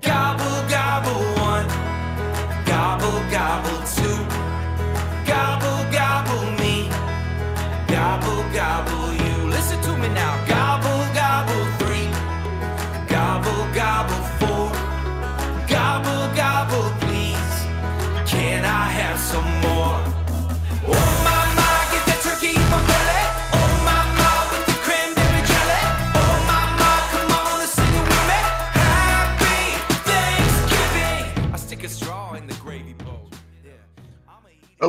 [0.00, 0.75] Gobble, gobble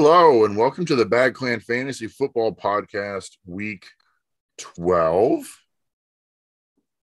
[0.10, 3.86] Hello, and welcome to the Bad Clan Fantasy Football Podcast, Week
[4.58, 5.46] 12.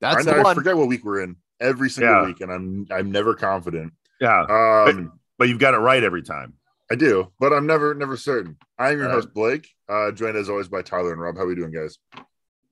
[0.01, 2.25] That's I, the know, I forget what week we're in every single Yeah.
[2.25, 3.93] week, and I'm I'm never confident.
[4.19, 6.55] Yeah, Um, but you've got it right every time.
[6.91, 8.57] I do, but I'm never never certain.
[8.79, 11.35] I'm your Uh, host Blake, uh, joined as always by Tyler and Rob.
[11.37, 11.99] How are we doing, guys?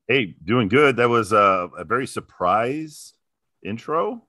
[0.07, 0.95] Hey, doing good.
[0.97, 3.13] That was a, a very surprise
[3.63, 4.25] intro,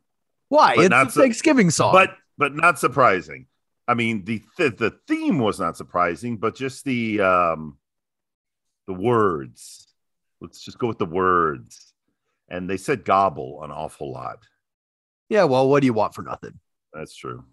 [0.51, 0.75] Why?
[0.77, 1.95] It's not a so- Thanksgiving song.
[1.95, 3.47] but but not surprising.
[3.89, 7.79] I mean, the the, the theme was not surprising, but just the um
[8.87, 9.87] the words.
[10.41, 11.93] Let's just go with the words.
[12.49, 14.39] And they said gobble an awful lot.
[15.29, 16.59] yeah, well, what do you want for nothing?
[16.93, 17.45] That's true.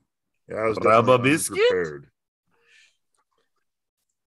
[0.48, 1.60] Yeah, I was Rubber definitely biscuit?
[1.60, 2.08] unprepared.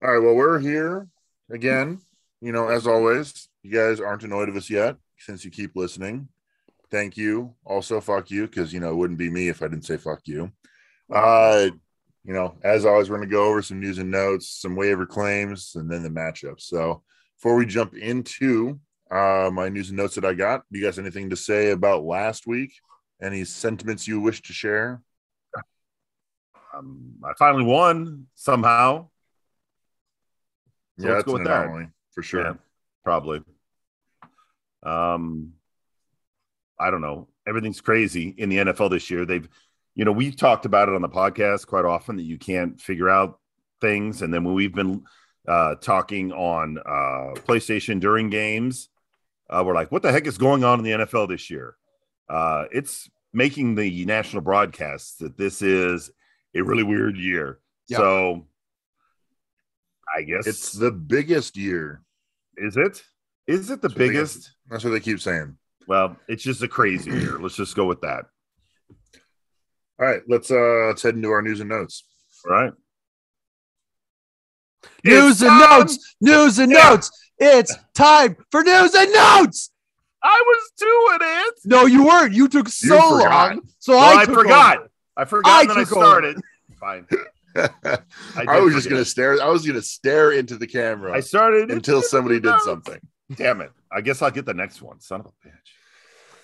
[0.03, 1.07] All right, well, we're here
[1.51, 1.99] again.
[2.41, 6.27] You know, as always, you guys aren't annoyed of us yet since you keep listening.
[6.91, 7.55] Thank you.
[7.65, 10.21] Also, fuck you, because you know it wouldn't be me if I didn't say fuck
[10.25, 10.51] you.
[11.11, 11.69] Uh,
[12.25, 15.73] you know, as always, we're gonna go over some news and notes, some waiver claims,
[15.75, 16.61] and then the matchups.
[16.61, 17.03] So
[17.37, 18.79] before we jump into
[19.11, 22.03] uh my news and notes that I got, do you guys anything to say about
[22.03, 22.73] last week?
[23.21, 25.01] Any sentiments you wish to share?
[26.75, 29.07] Um, I finally won somehow.
[30.99, 31.63] So yeah, let's go an with that.
[31.65, 32.41] anomaly for sure.
[32.41, 32.53] Yeah,
[33.03, 33.41] probably.
[34.83, 35.53] Um,
[36.79, 37.27] I don't know.
[37.47, 39.25] Everything's crazy in the NFL this year.
[39.25, 39.47] They've,
[39.95, 43.09] you know, we've talked about it on the podcast quite often that you can't figure
[43.09, 43.39] out
[43.81, 45.03] things, and then when we've been
[45.47, 48.89] uh, talking on uh, PlayStation during games,
[49.49, 51.75] uh, we're like, "What the heck is going on in the NFL this year?"
[52.29, 56.11] Uh, it's making the national broadcasts that this is
[56.55, 57.59] a really weird year.
[57.87, 57.97] Yeah.
[57.97, 58.47] So,
[60.17, 62.01] I guess It's the biggest year.
[62.57, 63.03] is it?
[63.47, 64.51] Is it the they biggest?
[64.69, 65.57] That's what they keep saying.
[65.87, 67.37] Well, it's just a crazy year.
[67.37, 68.25] Let's just go with that.
[69.99, 72.03] All right, let's uh let's head into our news and notes.
[72.45, 72.73] All right.
[75.03, 75.79] News It's and time.
[75.79, 76.15] notes.
[76.21, 76.89] News and Yeah.
[76.89, 77.11] notes.
[77.37, 79.71] It's time for news and notes.
[80.23, 81.53] I was doing it.
[81.65, 82.33] No, you weren't.
[82.33, 83.51] You took so forgot.
[83.51, 83.61] long.
[83.79, 84.77] So Well, I, I, took forgot.
[84.79, 84.89] over.
[85.17, 85.51] I forgot.
[85.51, 86.05] I and then I took over.
[86.05, 86.41] started.
[86.79, 87.07] Fine.
[87.55, 89.41] I, did was just gonna stare.
[89.41, 92.65] I was gonna stare into the camera I started until somebody did Notes.
[92.65, 92.99] something.
[93.33, 93.71] Damn it!
[93.91, 94.99] I guess I'll get the next one.
[94.99, 95.51] Son of a bitch.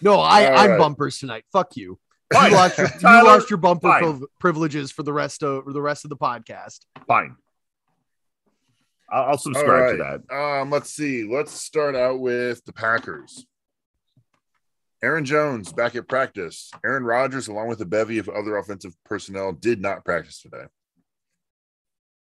[0.01, 0.79] No, I, All I'm right.
[0.79, 1.43] bumpers tonight.
[1.51, 1.99] Fuck you.
[2.33, 2.51] Fine.
[2.51, 4.23] You lost your, you lost your bumper fine.
[4.39, 6.79] privileges for the rest of for the rest of the podcast.
[7.07, 7.35] Fine.
[9.11, 10.35] I'll, I'll subscribe to that.
[10.35, 11.27] Um, let's see.
[11.29, 13.45] Let's start out with the Packers.
[15.03, 16.71] Aaron Jones back at practice.
[16.85, 20.65] Aaron Rodgers, along with a bevy of other offensive personnel, did not practice today.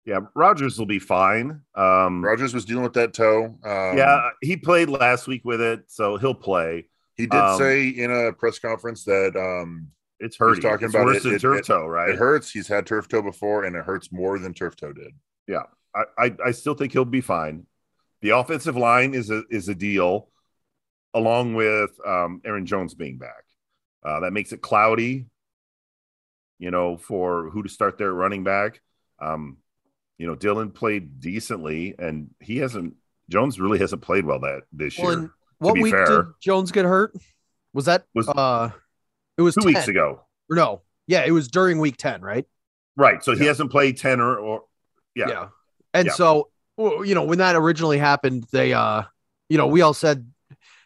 [0.06, 1.62] Yeah, Rodgers will be fine.
[1.76, 3.58] Um, Rodgers was dealing with that toe.
[3.64, 6.88] Um, yeah, he played last week with it, so he'll play.
[7.20, 10.56] He did um, say in a press conference that um, It's hurting.
[10.64, 12.10] He's talking it's about worse it- than it- turf it- toe, right?
[12.10, 12.50] it hurts.
[12.52, 15.14] He's had turf toe before, and it hurts more than turf toe did.
[15.96, 17.66] I, I, I still think he'll be fine.
[18.22, 20.30] The offensive line is a is a deal,
[21.16, 23.44] along with um, Aaron Jones being back.
[24.04, 25.26] Uh, that makes it cloudy,
[26.60, 28.82] you know, for who to start their running back.
[29.20, 29.58] Um,
[30.20, 32.94] you know, Dylan played decently, and he hasn't.
[33.30, 35.32] Jones really hasn't played well that this Well, year.
[35.60, 36.06] What week fair.
[36.24, 37.14] did Jones get hurt?
[37.74, 38.72] Was that Was- uh
[39.38, 39.74] it was Two 10.
[39.74, 40.82] weeks ago, Or no.
[41.08, 42.46] Yeah, it was during week 10, right?
[42.98, 43.24] right?
[43.24, 44.64] So he hasn't played ten or, or
[45.16, 45.30] yeah.
[45.30, 45.48] Yeah.
[45.94, 46.14] And Yeah.
[46.14, 49.04] so, well, you know, when that originally happened, they, uh,
[49.48, 50.30] you know, we all said,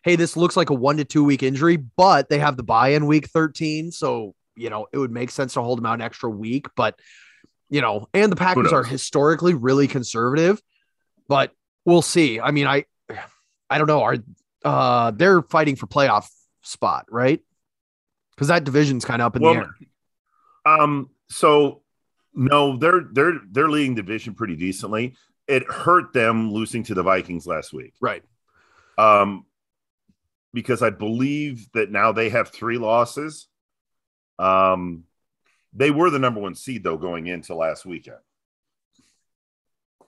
[0.04, 2.90] hey, this looks like a one to two week injury, but they have the buy
[2.90, 3.92] in week 13.
[3.92, 6.68] So, you know, it would make sense to hold him out an extra week.
[6.76, 7.00] But,
[7.70, 10.62] you know, and the Packers are historically really conservative,
[11.28, 11.52] but
[11.86, 12.40] we'll see.
[12.40, 12.86] I mean, I,
[13.70, 14.04] I don't know.
[14.04, 14.18] Are,
[14.64, 16.28] uh, they're fighting for playoff
[16.62, 17.40] spot, right?
[18.32, 19.76] Because that division's kind of up in Well, the air.
[20.66, 21.82] Um, so
[22.34, 25.16] no, they're they're they're leading division pretty decently.
[25.48, 27.94] It hurt them losing to the Vikings last week.
[28.02, 28.24] Right.
[28.98, 29.46] Um,
[30.54, 33.48] because I believe that now they have three losses.
[34.40, 35.04] Um,
[35.74, 38.18] they were the number one seed though going into last weekend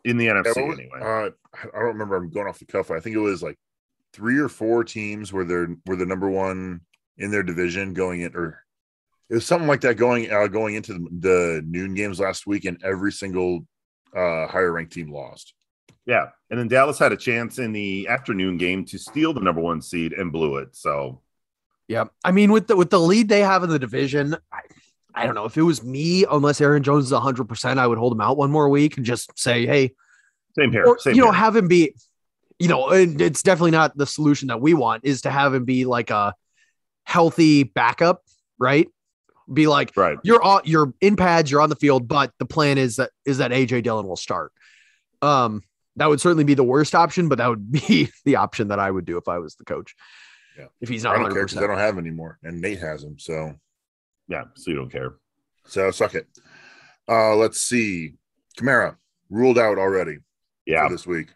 [0.03, 0.99] in the Yeah, NFC what was- anyway.
[1.01, 1.29] uh,
[1.73, 2.15] I don't remember.
[2.15, 2.91] I'm going off the cuff.
[2.91, 3.57] I think it was like
[4.15, 6.81] three or four teams where they're were the number one
[7.17, 8.63] in their division going in, or
[9.29, 12.65] It was something like that going uh, going into the, the noon games last week,
[12.65, 13.67] and every single
[14.15, 15.53] uh, higher ranked team lost.
[16.05, 19.61] Yeah, and then Dallas had a chance in the afternoon game to steal the number
[19.61, 20.75] one seed and blew it.
[20.75, 21.21] So
[21.87, 24.61] Yeah, I mean with the with the lead they have in the division, I,
[25.13, 26.25] I don't know if it was me.
[26.29, 29.05] Unless Aaron Jones is hundred percent, I would hold him out one more week and
[29.05, 29.93] just say, hey,
[30.57, 30.85] same here.
[30.85, 31.39] or same you know, here.
[31.39, 31.95] have him be,
[32.59, 35.05] you know, and it's definitely not the solution that we want.
[35.05, 36.33] Is to have him be like a
[37.03, 38.23] healthy backup,
[38.59, 38.87] right?
[39.51, 40.17] Be like right.
[40.23, 43.37] you're on, you're in pads, you're on the field, but the plan is that is
[43.37, 44.51] that AJ Dillon will start.
[45.21, 45.61] Um,
[45.97, 48.89] that would certainly be the worst option, but that would be the option that I
[48.89, 49.95] would do if I was the coach.
[50.57, 50.65] Yeah.
[50.79, 51.35] if he's not, I not don't 100.
[51.35, 53.19] care because I don't have him anymore, and Nate has him.
[53.19, 53.53] So
[54.29, 55.15] Yeah, so you don't care.
[55.67, 56.27] so suck it.
[57.07, 58.13] Uh, let's see.
[58.57, 58.95] Kamara
[59.29, 60.17] ruled out already
[60.65, 60.87] Yeah.
[60.87, 61.27] for this week.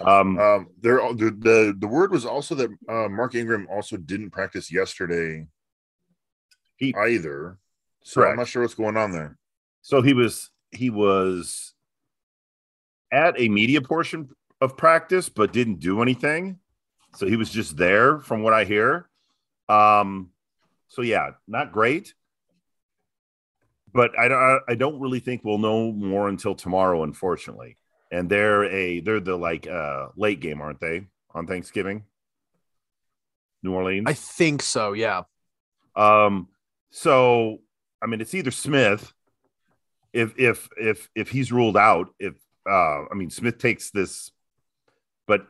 [0.00, 4.30] Um, Um, there the, the the word was also that uh, Mark Ingram also didn't
[4.30, 5.46] practice yesterday
[6.76, 7.58] He- either.
[8.02, 8.30] So Correct.
[8.32, 9.36] I'm not sure what's going on there.
[9.82, 11.74] so he was he was
[13.12, 14.30] at a media portion
[14.60, 16.58] of practice, but didn't do anything.
[17.16, 19.08] So he was just there, from what I hear.
[19.68, 20.30] Um,
[20.88, 22.14] so yeah, not great.
[23.92, 27.76] But I don't I don't really think we'll know more until tomorrow, unfortunately.
[28.10, 31.06] And they're a they're the like uh late game, aren't they?
[31.32, 32.04] On Thanksgiving.
[33.62, 34.06] New Orleans.
[34.08, 34.92] I think so.
[34.92, 35.22] Yeah.
[35.94, 36.48] Um,
[36.90, 37.60] so
[38.02, 39.12] I mean, it's either Smith,
[40.12, 42.34] if if if if he's ruled out, if
[42.68, 44.30] uh, I mean Smith takes this,
[45.26, 45.46] but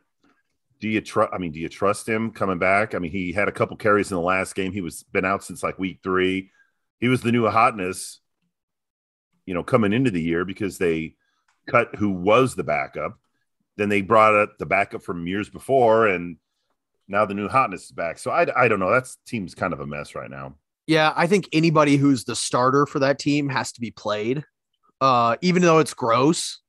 [0.80, 1.32] do you trust?
[1.32, 2.94] I mean, do you trust him coming back?
[2.94, 4.72] I mean, he had a couple carries in the last game.
[4.72, 6.50] He was been out since like week three.
[6.98, 8.20] He was the new hotness,
[9.46, 11.14] you know, coming into the year because they
[11.70, 13.18] cut who was the backup.
[13.76, 16.36] Then they brought up the backup from years before, and
[17.08, 18.18] now the new hotness is back.
[18.18, 18.90] So I, I don't know.
[18.90, 20.56] That team's kind of a mess right now.
[20.86, 21.12] Yeah.
[21.16, 24.44] I think anybody who's the starter for that team has to be played.
[25.00, 26.60] Uh, even though it's gross.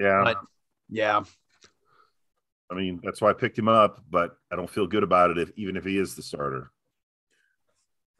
[0.00, 0.22] Yeah.
[0.24, 0.40] But-
[0.88, 1.22] Yeah.
[2.70, 5.38] I mean, that's why I picked him up, but I don't feel good about it
[5.38, 6.70] if even if he is the starter.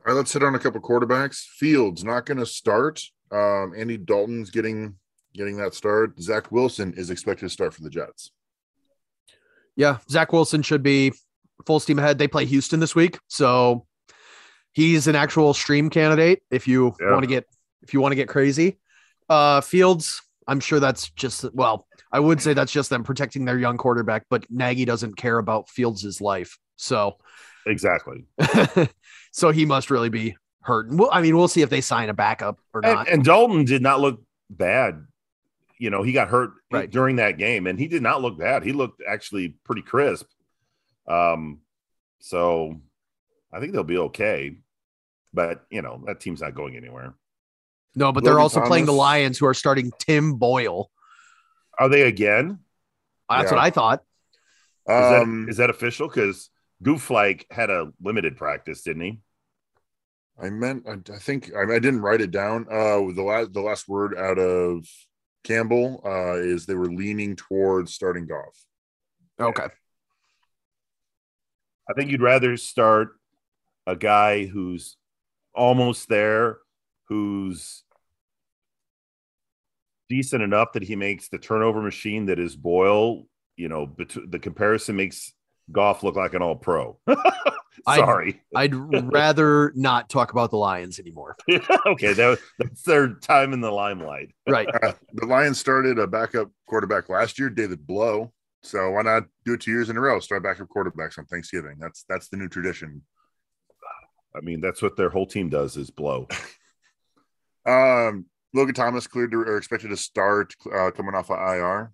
[0.00, 1.38] All right, let's hit on a couple quarterbacks.
[1.38, 3.02] Fields not going to start.
[3.32, 4.96] Um, Andy Dalton's getting
[5.34, 6.20] getting that start.
[6.20, 8.30] Zach Wilson is expected to start for the Jets.
[9.76, 9.98] Yeah.
[10.08, 11.12] Zach Wilson should be
[11.66, 12.18] full steam ahead.
[12.18, 13.18] They play Houston this week.
[13.28, 13.86] So
[14.72, 17.10] he's an actual stream candidate if you Yeah.
[17.12, 17.46] want to get
[17.82, 18.78] if you want to get crazy.
[19.28, 23.58] Uh Fields, I'm sure that's just well, I would say that's just them protecting their
[23.58, 26.56] young quarterback, but Nagy doesn't care about Fields' life.
[26.76, 27.16] So
[27.66, 28.26] Exactly.
[29.32, 30.90] so he must really be hurt.
[30.92, 33.08] Well, I mean, we'll see if they sign a backup or And, not.
[33.08, 34.20] and Dalton did not look
[34.50, 35.06] bad.
[35.78, 36.90] You know, he got hurt Right.
[36.90, 38.62] during that game, and he did not look bad.
[38.62, 40.26] He looked actually pretty crisp.
[41.06, 41.60] Um,
[42.20, 42.80] so
[43.52, 44.56] I think they'll be okay.
[45.32, 47.14] But you know, that team's not going anywhere.
[47.96, 50.90] no, but they're Logan also playing the Lions who are starting Tim Boyle.
[51.78, 52.60] Are they again?
[53.28, 53.56] That's Yeah.
[53.56, 54.00] what I thought.
[54.00, 54.04] Is,
[54.86, 56.08] that, Um, is that official?
[56.08, 56.50] Because
[56.82, 59.20] Goff like had a limited practice, didn't he?
[60.40, 62.66] I meant I, I think I, I didn't write it down.
[62.70, 64.86] Uh, the last the last word out of
[65.44, 68.64] Campbell uh, is they were leaning towards starting Goff.
[69.38, 69.66] Okay.
[71.88, 73.10] I think you'd rather start
[73.86, 74.96] a guy who's
[75.54, 76.58] almost there,
[77.08, 77.84] who's
[80.08, 83.24] decent enough that he makes the turnover machine that is Boyle.
[83.56, 85.32] You know, bet- the comparison makes
[85.70, 86.98] Goff look like an all pro.
[87.86, 88.42] I- Sorry.
[88.56, 91.36] I'd rather not talk about the Lions anymore.
[91.86, 94.34] okay, that, that's their time in the limelight.
[94.46, 94.68] Right.
[94.82, 98.30] Uh, the Lions started a backup quarterback last year, David Blough.
[98.62, 100.20] So why not do it two years in a row?
[100.20, 101.76] Start backup quarterbacks on Thanksgiving.
[101.78, 103.02] That's that's the new tradition.
[104.36, 106.28] I mean, that's what their whole team does is blow.
[107.66, 111.92] Um, Logan Thomas cleared to, or expected to start uh, coming off of IR.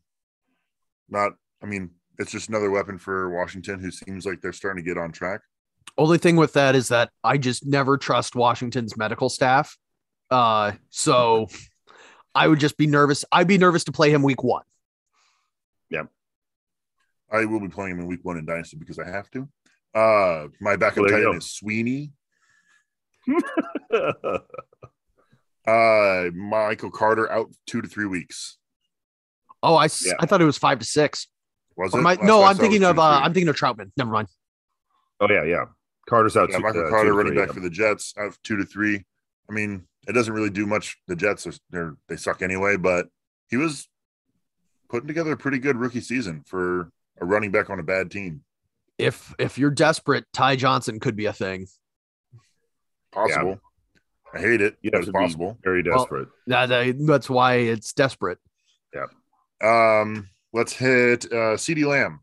[1.09, 1.33] Not,
[1.63, 4.99] I mean, it's just another weapon for Washington, who seems like they're starting to get
[4.99, 5.41] on track.
[5.99, 9.77] Only thing with that is that I just never trust Washington's medical staff.
[10.31, 11.49] Uh, so
[12.35, 13.25] I would just be nervous.
[13.33, 14.63] I'd be nervous to play him week one.
[15.91, 16.05] Yeah.
[17.31, 19.49] I will be playing him in Week One in Dynasty because I have to.
[19.95, 22.13] Uh, my backup Well, tight end is Sweeney.
[25.67, 28.57] Uh, Michael Carter out two to three weeks.
[29.63, 30.15] Oh, I, Yeah.
[30.19, 31.29] I thought it was five to six.
[31.77, 31.99] Was it?
[31.99, 33.21] my- Last no, I I'm thinking of uh.
[33.23, 33.93] I'm thinking of Trautman.
[33.97, 34.29] Never mind.
[35.21, 35.65] Oh yeah, yeah.
[36.09, 36.51] Carter's out.
[36.51, 37.55] yeah, two- Michael uh, Carter to running three, back yeah.
[37.55, 39.05] for the Jets out two to three.
[39.49, 40.97] I mean, it doesn't really do much.
[41.09, 43.09] The Jets are they're, they suck anyway, but
[43.49, 43.89] he was
[44.89, 48.43] putting together a pretty good rookie season for a running back on a bad team.
[48.99, 51.67] If if you're desperate, Ty Johnson could be a thing.
[53.13, 53.61] Possible.
[54.33, 54.77] I hate it.
[54.83, 55.59] You'd but have it's possible.
[55.65, 56.29] very desperate.
[56.47, 58.39] That, that- that's why it's desperate.
[58.95, 59.07] Yeah.
[59.63, 62.21] Um, let's hit uh CeeDee Lamb.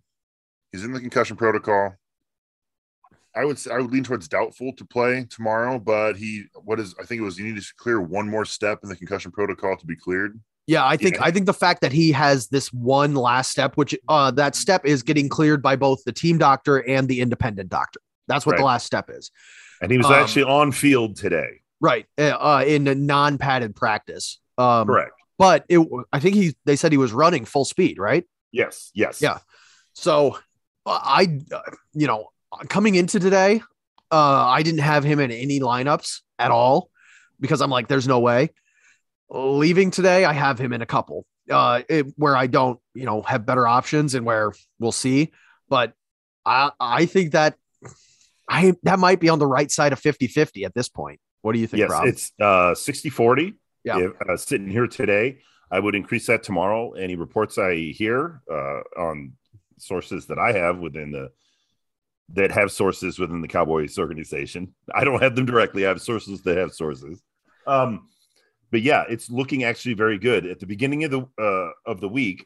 [0.71, 1.95] He's in the concussion protocol.
[3.37, 6.95] I would say I would lean towards doubtful to play tomorrow, but he what is
[7.01, 9.77] I think it was you need to clear one more step in the concussion protocol
[9.77, 10.39] to be cleared.
[10.65, 11.23] Yeah, I think Yeah.
[11.25, 14.85] I think the fact that he has this one last step, which uh that step
[14.85, 17.99] is getting cleared by both the team doctor and the independent doctor.
[18.27, 19.31] That's what the last step is.
[19.81, 21.61] And he was Um, actually on field today.
[21.79, 22.05] Right.
[22.17, 24.39] Uh, uh, in a non-padded practice.
[24.57, 25.11] Um Correct.
[25.37, 25.79] but it
[26.11, 28.25] I think he they said he was running full speed, right?
[28.51, 28.91] Yes.
[28.95, 29.21] Yes.
[29.21, 29.39] Yeah.
[29.93, 30.37] So
[30.85, 31.59] uh, I, uh,
[31.93, 32.29] you know,
[32.69, 33.61] coming into today,
[34.11, 36.89] uh, I didn't have him in any lineups at all
[37.39, 38.49] because I'm like, there's no way.
[39.29, 43.21] Leaving today, I have him in a couple uh, it, where I don't, you know,
[43.21, 45.31] have better options and where we'll see.
[45.69, 45.93] But
[46.45, 47.55] I, I think that
[48.47, 51.19] I that might be on the right side of 50 50 at this point.
[51.41, 51.89] What do you think, Yes.
[51.91, 52.07] Rob?
[52.07, 53.53] It's uh 60 40.
[53.83, 53.99] Yeah.
[53.99, 55.39] If, uh, sitting here today,
[55.71, 56.93] I would increase that tomorrow.
[56.93, 59.33] Any reports I hear uh, on
[59.77, 61.31] sources that I have within the
[62.33, 64.73] that have sources within the Cowboys organization.
[64.93, 65.85] I don't have them directly.
[65.85, 67.21] I have sources that have sources.
[67.65, 68.09] Um,
[68.71, 72.09] but yeah, it's looking actually very good at the beginning of the uh, of the
[72.09, 72.45] week.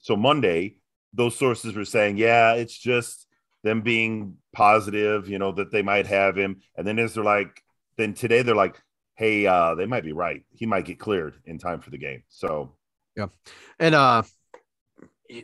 [0.00, 0.78] So Monday,
[1.12, 3.26] those sources were saying, yeah, it's just
[3.62, 6.60] them being positive, you know, that they might have him.
[6.76, 7.62] And then as they're like,
[7.96, 8.80] then today they're like,
[9.14, 10.44] hey, uh, they might be right.
[10.52, 12.22] He might get cleared in time for the game.
[12.28, 12.76] So
[13.16, 13.26] yeah,
[13.78, 14.22] And uh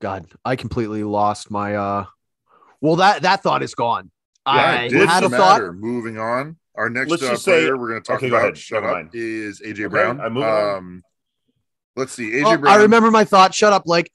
[0.00, 2.04] God, I completely lost my uh
[2.80, 4.10] well that that thought is gone.
[4.46, 5.66] I it did had a matter.
[5.68, 5.74] thought.
[5.76, 6.56] Moving on.
[6.76, 8.56] Our next Let's uh, just say- we're going to talk Okay, about.
[8.56, 8.92] Shut up.
[8.92, 9.10] mind.
[9.12, 10.20] Is AJ Okay, Brown.
[10.20, 10.76] I'm moving on.
[10.76, 11.02] um,
[11.96, 12.30] let's see.
[12.30, 12.74] AJ Oh, Brown.
[12.78, 13.54] I remember my thought.
[13.54, 14.10] Shut up, Blake.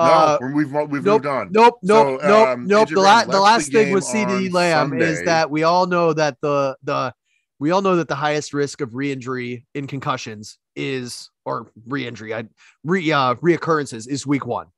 [0.00, 1.48] No, Uh, we've we've nope, moved on.
[1.52, 2.88] Nope, nope, So, nope, um, nope.
[2.88, 5.50] AJ The, la- left the the last thing game with CeeDee on Lamb is that
[5.50, 7.12] we all know that the the
[7.60, 12.44] we all know that the highest risk of re-injury in concussions is or re-injury, I
[12.84, 14.68] re uh, reoccurrences is week one.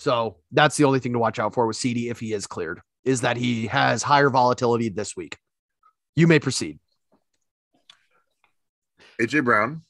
[0.00, 2.80] So that's the only thing to watch out for with CeeDee if he is cleared,
[3.04, 5.36] is that he has higher volatility this week.
[6.14, 6.78] You may proceed.
[9.20, 9.82] AJ Brown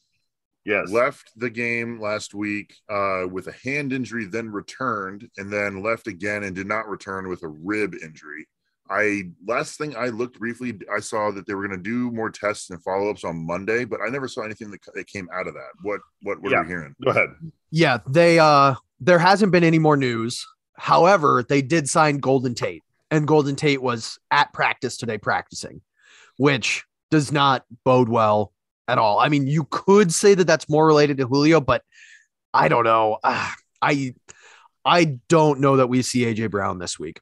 [0.65, 5.83] yes, left the game last week uh, with a hand injury, then returned, and then
[5.83, 8.49] left again and did not return with a rib injury.
[8.89, 12.31] I last thing I looked briefly, I saw that they were going to do more
[12.31, 15.47] tests and follow ups on Monday, but I never saw anything that, that came out
[15.47, 15.69] of that.
[15.83, 16.61] What what what Yeah.
[16.61, 16.95] are we hearing?
[17.05, 17.29] go ahead.
[17.71, 20.47] Yeah, they uh there hasn't been any more news.
[20.75, 25.81] However, they did sign Golden Tate, and Golden Tate was at practice today practicing,
[26.37, 28.53] which does not bode well
[28.87, 29.19] at all.
[29.19, 31.83] I mean, you could say that that's more related to Julio, but
[32.55, 33.19] I don't know.
[33.23, 34.15] Ah, I
[34.85, 37.21] I don't know that we see AJ Brown this week.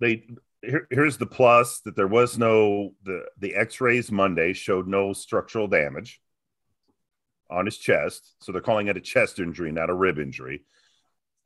[0.00, 0.26] They
[0.62, 5.66] here, here's the plus that there was no the the X-rays Monday showed no structural
[5.66, 6.20] damage
[7.50, 10.64] on his chest, so they're calling it a chest injury, not a rib injury.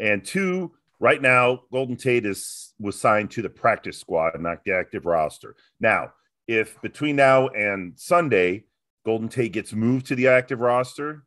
[0.01, 4.73] And two, right now, Golden Tate is was signed to the practice squad, not the
[4.73, 5.57] active roster.
[5.81, 6.13] Now,
[6.47, 8.65] if between now and Sunday,
[9.05, 11.25] Golden Tate gets moved to the active roster,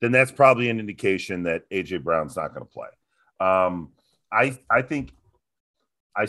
[0.00, 2.88] then that's probably an indication that AJ Brown's not going to play.
[3.40, 3.92] Um,
[4.32, 5.12] I I think
[6.16, 6.26] I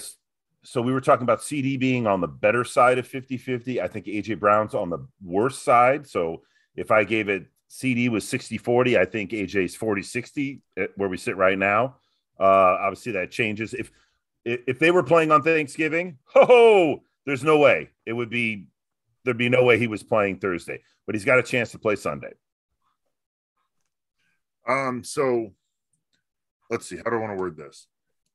[0.63, 3.81] so we were talking about CeeDee being on the better side of 50-50.
[3.81, 6.05] I think AJ Brown's on the worst side.
[6.05, 6.41] So
[6.75, 10.61] if I gave it CeeDee was 60-40, I think AJ's 40-60
[10.95, 11.97] where we sit right now.
[12.39, 13.73] Uh obviously that changes.
[13.73, 13.91] If
[14.45, 17.89] if if they were playing on Thanksgiving, ho ho, there's no way.
[18.05, 18.67] It would be
[19.23, 21.95] there'd be no way he was playing Thursday, but he's got a chance to play
[21.95, 22.33] Sunday.
[24.67, 25.53] Um, so
[26.69, 26.97] let's see.
[26.97, 27.87] How do I want to word this?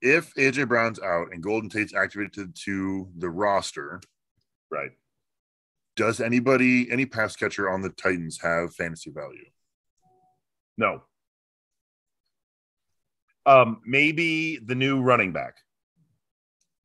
[0.02, 4.00] If AJ Brown's out and Golden Tate's activated to the roster,
[4.70, 4.90] Right.
[5.96, 9.44] Does anybody, any pass catcher on the Titans have fantasy value?
[10.76, 11.02] No.
[13.46, 15.56] Um, maybe the new running back,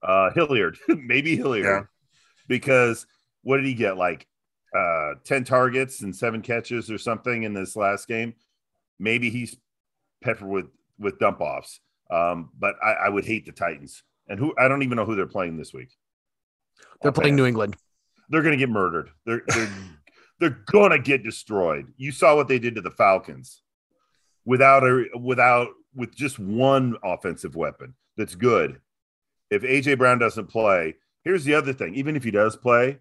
[0.03, 0.77] uh, Hilliard.
[0.87, 1.81] maybe Hilliard, Yeah.
[2.47, 3.07] because
[3.43, 3.97] what did he get?
[3.97, 4.27] Like
[4.77, 8.33] uh, ten targets and seven catches or something in this last game.
[8.99, 9.55] Maybe he's
[10.21, 10.65] peppered with
[10.99, 11.79] with dump offs.
[12.11, 15.15] Um, but I, I would hate the Titans, and who I don't even know who
[15.15, 15.95] they're playing this week.
[17.01, 17.77] They're playing New England.
[18.29, 19.09] They're going to get murdered.
[19.25, 19.69] They're they're
[20.39, 21.93] they're going to get destroyed.
[21.97, 23.61] You saw what they did to the Falcons
[24.45, 28.79] without a without with just one offensive weapon that's good.
[29.49, 31.95] If AJ Brown doesn't play, here's the other thing.
[31.95, 32.99] Even if he does play,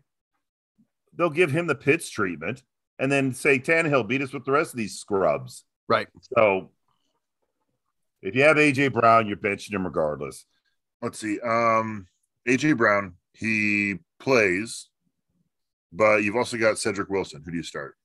[1.15, 2.63] they'll give him the Pitts treatment
[2.99, 5.65] and then say Tannehill beat us with the rest of these scrubs.
[5.89, 6.09] Right.
[6.37, 6.71] So
[8.23, 10.45] if you have AJ Brown, you're benching him regardless.
[11.03, 11.39] Let's see.
[11.41, 12.09] Um,
[12.49, 14.89] AJ Brown, he plays
[15.93, 17.43] but you've also got Cedric Wilson.
[17.45, 17.97] Who do you start?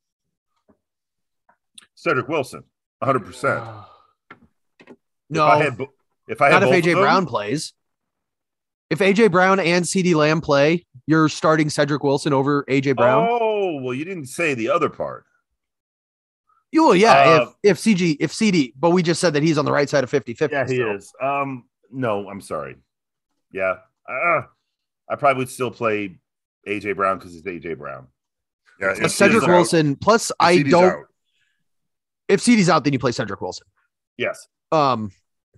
[1.95, 2.63] Cedric Wilson,
[2.99, 3.19] 100.
[3.25, 3.63] percent
[5.29, 5.79] No, If I had,
[6.27, 7.73] if I had not if AJ them- Brown plays.
[8.89, 13.27] If AJ Brown and CeeDee Lamb play, you're starting Cedric Wilson over AJ Brown.
[13.31, 15.25] Oh well, you didn't say the other part.
[16.71, 17.13] You well, yeah.
[17.13, 19.89] Uh, if if CG if CeeDee, but we just said that he's on the right
[19.89, 20.55] side of 50 50.
[20.55, 21.11] Yeah, he is.
[21.21, 22.75] Um, no, I'm sorry.
[23.51, 24.41] Yeah, uh,
[25.09, 26.19] I probably would still play
[26.67, 28.07] AJ Brown because it's AJ Brown.
[28.79, 29.95] Yeah, Plus Cedric CeeDee's out- Wilson.
[29.95, 30.83] Plus, if I CeeDee's don't.
[30.85, 31.05] out.
[32.27, 33.67] If CeeDee's out, then you play Cedric Wilson.
[34.17, 34.47] Yes.
[34.71, 35.11] Um,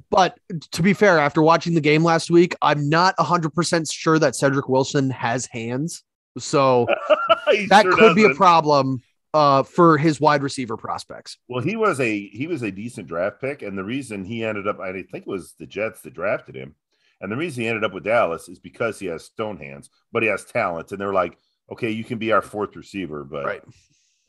[0.10, 0.38] but
[0.72, 4.68] to be fair, after watching the game last week, I'm not 100% sure that Cedric
[4.68, 6.04] Wilson has hands.
[6.38, 6.86] So
[7.70, 9.02] that sure could be a problem
[9.34, 11.38] uh, for his wide receiver prospects.
[11.48, 14.68] Well, he was a he was a decent draft pick, and the reason he ended
[14.68, 16.76] up, I think it was the Jets that drafted him,
[17.22, 20.24] and the reason he ended up with Dallas is because he has stone hands, but
[20.24, 21.38] he has talent, and they're like,
[21.72, 23.64] okay, you can be our fourth receiver, but Right.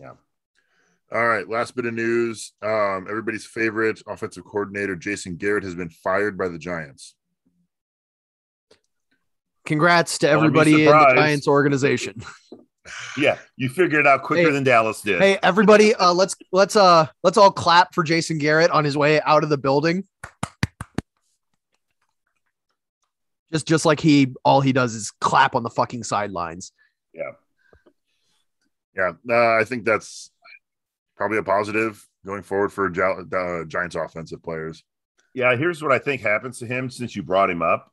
[0.00, 0.12] Yeah.
[1.12, 2.52] All right, last bit of news.
[2.62, 7.14] Um, everybody's favorite offensive coordinator, Jason Garrett, has been fired by the Giants.
[9.64, 11.14] Congrats to Don't everybody in the.
[11.14, 12.22] Giants organization.
[13.16, 15.20] yeah, you figured it out quicker Hey, than Dallas did.
[15.20, 19.20] Hey, everybody, uh, let's let's uh let's all clap for Jason Garrett on his way
[19.22, 20.04] out of the building.
[23.52, 26.72] Just just like he all he does is clap on the fucking sidelines.
[28.96, 30.30] Yeah, uh, I think that's
[31.16, 34.82] probably a positive going forward for Gi- uh, Giants offensive players.
[35.34, 37.92] Yeah, here's what I think happens to him since you brought him up.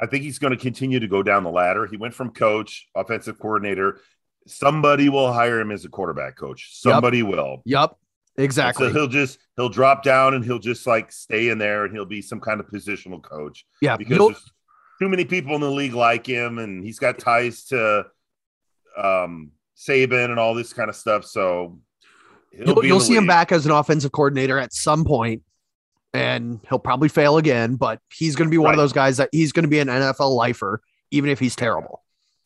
[0.00, 1.86] I think he's going to continue to go down the ladder.
[1.86, 3.98] He went from coach, offensive coordinator.
[4.46, 6.68] Somebody will hire him as a quarterback coach.
[6.80, 7.62] Somebody will.
[7.64, 7.98] Yup.
[8.38, 8.88] Exactly.
[8.88, 12.04] So he'll just he'll drop down and he'll just like stay in there and he'll
[12.04, 13.96] be some kind of positional coach yeah.
[13.96, 14.52] because You'll, there's
[14.98, 18.06] too many people in the league like him and he's got ties to
[18.96, 21.24] um Saban and all this kind of stuff.
[21.24, 21.78] So
[22.50, 25.42] he'll you'll, be you'll see him back as an offensive coordinator at some point,
[26.14, 29.28] and he'll probably fail again, but he's going to be one of those guys that
[29.32, 30.80] he's going to be an NFL lifer,
[31.10, 32.02] even if he's terrible.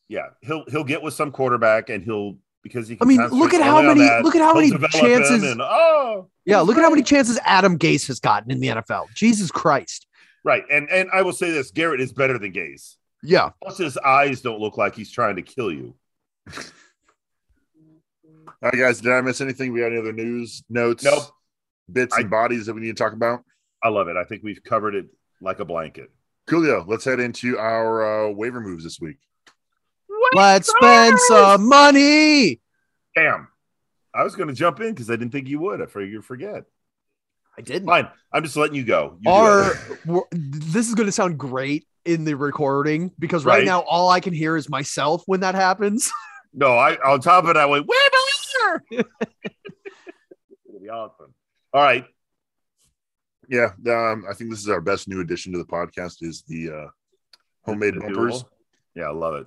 [0.08, 2.96] Yeah, he'll he'll get with some quarterback and he'll because he.
[3.00, 6.58] I mean, look at how many- that, look at how many chances- And, oh, Yeah,
[6.60, 9.06] he's look at how many chances Adam Gase has gotten in the NFL.
[9.14, 10.06] Jesus Christ.
[10.44, 12.96] Right, and and I will say this: Garrett is better than Gase.
[13.22, 13.50] Yeah.
[13.62, 15.94] Plus, his eyes don't look like he's trying to kill you.
[18.62, 19.72] All right, guys, did I miss anything?
[19.72, 21.24] We got any other news, notes, Nope.
[21.90, 23.42] bits, and bodies that we need to talk about?
[23.82, 24.16] I love it.
[24.16, 25.06] I think we've covered it
[25.40, 26.10] like a blanket.
[26.48, 29.18] Coolio, let's head into our uh, waiver moves this week.
[30.34, 32.60] Let's spend some money.
[33.16, 33.48] Damn,
[34.14, 35.80] I was going to jump in because I didn't think you would.
[35.82, 36.64] I figured you'd forget.
[37.58, 37.86] I didn't.
[37.88, 39.16] Fine, I'm just letting you go.
[39.20, 39.74] You Our,
[40.32, 43.64] this is going to sound great in the recording because right, Right.
[43.64, 46.10] now all I can hear is myself when that happens.
[46.54, 48.84] no, I on top of it, I went waiver.
[48.90, 51.34] It's gonna be awesome.
[51.72, 52.04] All right,
[53.48, 56.70] Yeah, um, I think this is our best new addition to the podcast is the
[56.70, 56.86] uh,
[57.62, 58.42] homemade The bumpers.
[58.42, 58.50] duel.
[58.94, 59.46] Yeah, I love it.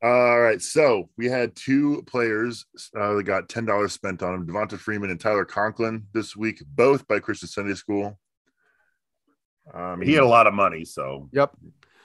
[0.00, 4.46] All right, so we had two players uh, that got ten dollars spent on them:
[4.46, 8.18] Devonta Freeman and Tyler Conklin this week, both by Christian Sunday School.
[9.74, 11.52] Um, He had a lot of money, so Yep.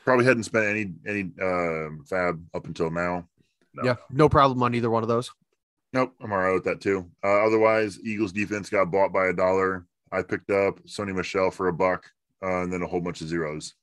[0.06, 3.28] probably hadn't spent any any um FAAB up until now.
[3.76, 3.84] No.
[3.84, 3.96] Yeah.
[4.10, 5.32] No problem on either one of those.
[5.94, 7.12] Nope, I'm all right with that too.
[7.24, 9.86] Uh, otherwise, Eagles defense got bought by a dollar.
[10.12, 12.06] I picked up Sony Michel for a buck,
[12.42, 13.76] uh, and then a whole bunch of zeros.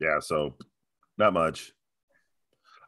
[0.00, 0.56] yeah, so
[1.16, 1.72] not much.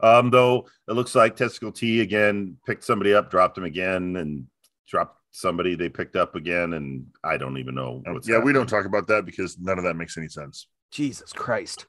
[0.03, 4.47] Um, though it looks like Testicle T again picked somebody up, dropped him again, and
[4.89, 8.69] dropped somebody they picked up again, and I don't even know what's yeah, we don't
[8.69, 10.67] talk about that because none of that makes any sense.
[10.91, 11.87] Jesus Christ.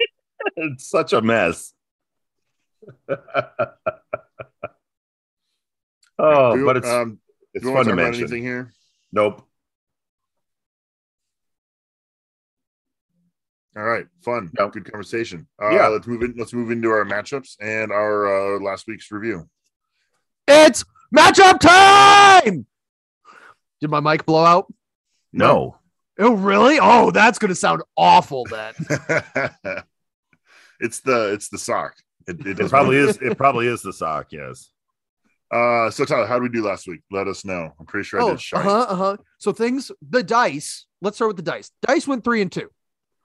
[0.56, 1.72] it's such a mess.
[3.08, 3.16] oh,
[6.56, 7.18] Do- but it's um,
[7.54, 8.22] it's do you fun want to to talk about mention.
[8.24, 8.72] anything here?
[9.12, 9.46] Nope.
[13.76, 15.48] All right, fun, good conversation.
[15.60, 15.86] Uh, Yeah.
[15.88, 16.34] let's move in.
[16.36, 19.48] Let's move into our matchups and our uh, last week's review.
[20.46, 22.66] It's matchup time.
[23.80, 24.72] Did my mic blow out?
[25.32, 25.76] No.
[26.18, 26.78] Oh, really?
[26.80, 28.74] Oh, that's going to sound awful then.
[30.80, 31.94] it's the it's the sock.
[32.28, 33.16] It, it It probably is.
[33.22, 34.26] It probably is the sock.
[34.32, 34.70] Yes.
[35.50, 37.00] Uh, so Tyler, how did we do last week?
[37.10, 37.72] Let us know.
[37.78, 38.64] I'm pretty sure I oh, did shite.
[38.64, 39.16] uh-huh, uh-huh.
[39.38, 41.70] So things, the dice, let's start with the dice.
[41.86, 42.70] Dice went three and two.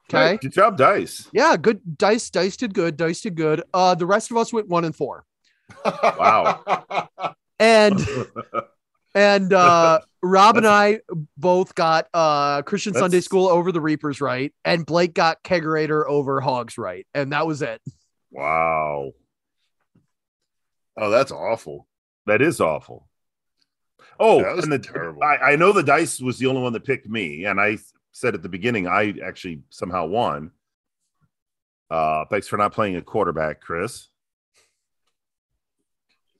[0.10, 0.38] Okay.
[0.38, 1.28] Good job, Dice.
[1.34, 1.82] Yeah, good.
[1.98, 2.96] Dice, dice did good.
[2.98, 3.64] Dice did good.
[3.74, 5.26] Uh, the rest of us went one and four.
[5.86, 6.64] Wow.
[7.60, 8.00] And
[9.16, 11.02] and uh Rob and I
[11.36, 16.06] both got uh Christian That's- Sunday School over the Reapers right, and Blake got Kegerator
[16.08, 17.82] over Hogs right, and that was it.
[18.32, 19.12] wow.
[21.00, 21.88] Oh, that's awful.
[22.26, 23.08] That is awful.
[24.20, 25.22] Oh, That was and the, terrible.
[25.24, 27.78] I, I know the dice was the only one that picked me, and I
[28.18, 30.52] said at the beginning I actually somehow won.
[31.90, 34.08] Uh, thanks for not playing a quarterback, Chris.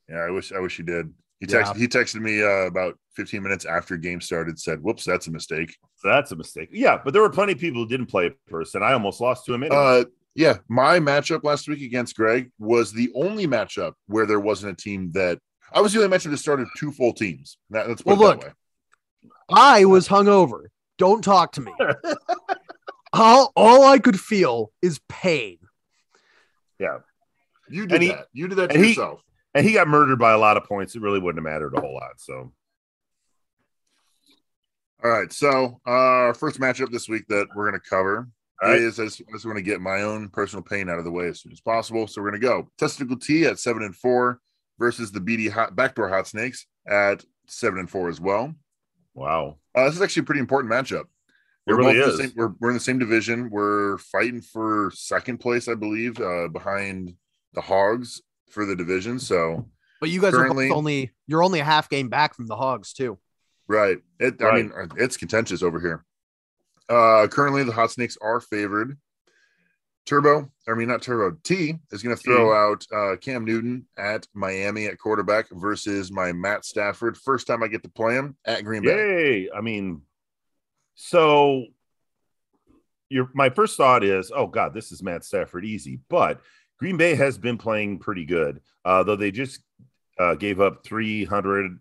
[0.08, 1.12] Yeah, I wish I wish he did.
[1.40, 1.62] He Yeah.
[1.62, 5.30] texted he texted me uh, about 15 minutes after game started, said, Whoops, that's a
[5.30, 5.76] mistake.
[6.02, 6.68] That's a mistake.
[6.72, 9.44] Yeah, but there were plenty of people who didn't play first, and I almost lost
[9.46, 9.76] to him anyway.
[9.78, 14.72] Uh yeah, my matchup last week against Greg was the only matchup where there wasn't
[14.72, 15.38] a team that
[15.72, 17.56] I was the only matchup that started two full teams.
[17.70, 19.32] That, let's put Well, it that look, way.
[19.50, 20.66] I was hungover.
[20.98, 21.72] Don't talk to me.
[23.12, 25.58] all, all I could feel is pain.
[26.78, 26.98] Yeah.
[27.70, 28.26] You did and he- that.
[28.32, 29.22] You did that to and he- yourself.
[29.54, 30.94] and he got murdered by a lot of points.
[30.96, 32.18] It really wouldn't have mattered a whole lot.
[32.18, 32.52] So
[35.04, 35.32] All right.
[35.32, 38.28] So uh, our first matchup this week that we're going to cover
[38.62, 38.80] All right.
[38.80, 41.10] is I just, I just want to get my own personal pain out of the
[41.12, 42.06] way as soon as possible.
[42.06, 44.40] So we're going to go Testicle T at seven and four
[44.78, 48.54] versus the BD hot, backdoor hot snakes at seven and four as well.
[49.18, 49.56] Wow.
[49.74, 51.04] Uh, this is actually a pretty important matchup.
[51.66, 52.18] It really both in the is.
[52.18, 53.50] same- we're, we're in the same division.
[53.50, 57.14] We're fighting for second place, I believe, uh, behind
[57.52, 59.18] the Hogs for the division.
[59.18, 59.68] So
[60.00, 62.92] But you guys Currently- are only you're only a half game back from the Hogs
[62.92, 63.18] too.
[63.66, 63.98] Right.
[64.18, 64.40] It.
[64.42, 66.04] I mean, uh, it's contentious over here.
[66.88, 68.96] Uh, currently, the Hot Snakes are favored.
[70.08, 71.36] Turbo, I mean not Turbo.
[71.44, 76.32] T is going to throw out uh, Cam Newton at Miami at quarterback versus my
[76.32, 77.18] Matt Stafford.
[77.18, 79.40] First time I get to play him at Green Bay.
[79.42, 79.50] Yay.
[79.54, 80.00] I mean,
[80.94, 81.66] so
[83.10, 86.00] your my first thought is, oh God, this is Matt Stafford easy.
[86.08, 86.40] But
[86.78, 89.60] Green Bay has been playing pretty good, uh, though they just
[90.18, 91.78] uh, gave up 300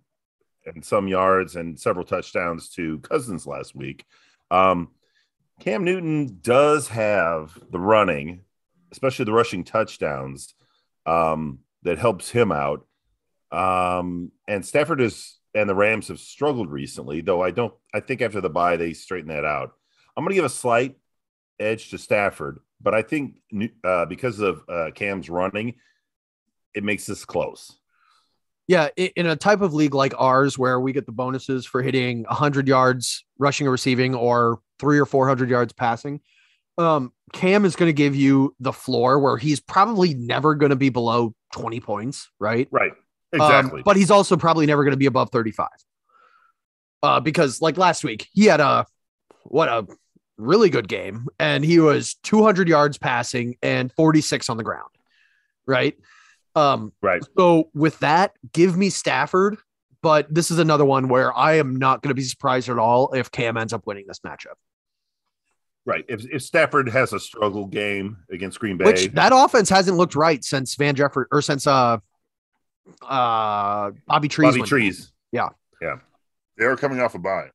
[0.66, 4.04] and some yards and several touchdowns to Cousins last week.
[4.52, 4.90] Um,
[5.60, 8.41] Cam Newton does have the running,
[8.91, 10.54] especially the rushing touchdowns,
[11.06, 12.86] um, that helps him out.
[13.52, 18.22] Um, and Stafford is and the Rams have struggled recently, though I don't I think
[18.22, 19.74] after the bye they straighten that out.
[20.15, 20.98] I'm going to give a slight
[21.60, 23.38] edge to Stafford, but I think
[23.84, 25.76] uh, because of uh, Cam's running,
[26.74, 27.78] it makes this close.
[28.67, 32.24] Yeah, in a type of league like ours where we get the bonuses for hitting
[32.24, 36.22] 100 yards rushing or receiving or 3 or 400 yards passing,
[36.78, 40.78] um Cam is going to give you the floor where he's probably never going to
[40.78, 42.68] be below 20 points, right?
[42.72, 42.92] Right.
[43.34, 43.82] Um, Exactly.
[43.84, 45.68] but he's also probably never going to be above 35.
[47.04, 48.86] Uh, because like last week, he had a
[49.44, 49.86] what a
[50.38, 54.90] really good game, and he was 200 yards passing and 46 on the ground,
[55.66, 55.96] right?
[56.56, 57.22] Um, right.
[57.38, 59.58] so with that, give me Stafford,
[60.08, 63.12] but this is another one where I am not going to be surprised at all
[63.12, 64.56] if Cam ends up winning this matchup.
[65.84, 66.06] Right.
[66.08, 70.15] If, if Stafford has a struggle game against Green Bay, Which that offense hasn't looked
[70.15, 71.98] right since Van Jefferson or since uh
[73.02, 74.56] uh Bobby Trees.
[74.56, 75.12] Bobby Trees.
[75.34, 75.50] Yeah.
[75.82, 75.98] Yeah.
[76.58, 77.50] They are coming off a bye.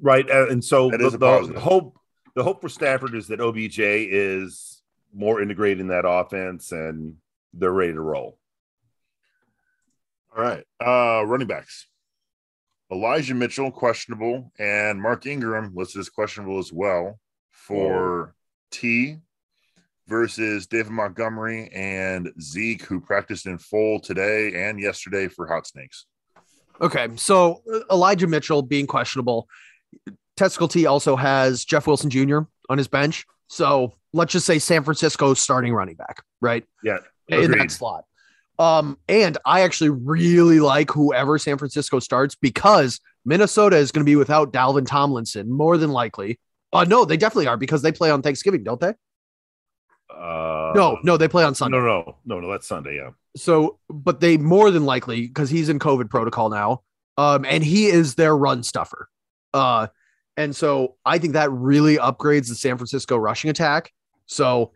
[0.00, 0.30] Right.
[0.30, 1.60] uh, and so That the, is a the positive.
[1.60, 1.98] hope
[2.36, 4.80] the hope for Stafford is that OBJ is
[5.12, 7.16] more integrated in that offense and
[7.52, 8.37] they're ready to roll.
[10.38, 10.64] All right.
[10.80, 11.88] Uh, running backs.
[12.92, 17.18] Elijah Mitchell, questionable, and Mark Ingram listed as questionable as well
[17.50, 18.34] for
[18.70, 19.16] T
[20.06, 26.06] versus David Montgomery and Zeke, who practiced in full today and yesterday for Hot Snakes.
[26.80, 29.48] Okay, so Elijah Mitchell being questionable.
[30.36, 32.40] Testicle T also has Jeff Wilson Jr.
[32.70, 33.26] on his bench.
[33.48, 36.64] So let's just say San Francisco starting running back, right?
[36.84, 36.98] Yeah.
[37.26, 38.04] In that slot.
[38.58, 44.10] Um, and I actually really like whoever San Francisco starts because Minnesota is going to
[44.10, 46.40] be without Dalvin Tomlinson more than likely.
[46.72, 48.94] Uh, no, they definitely are because they play on Thanksgiving, don't they?
[50.10, 51.78] Uh, No, no, they play on Sunday.
[51.78, 52.50] No, no, no, no.
[52.50, 52.96] That's Sunday.
[52.96, 53.10] Yeah.
[53.36, 56.82] So, but they more than likely because he's in COVID protocol now,
[57.16, 59.08] um, and he is their run stuffer.
[59.54, 59.88] Uh,
[60.36, 63.92] and so I think that really upgrades the San Francisco rushing attack.
[64.26, 64.72] So,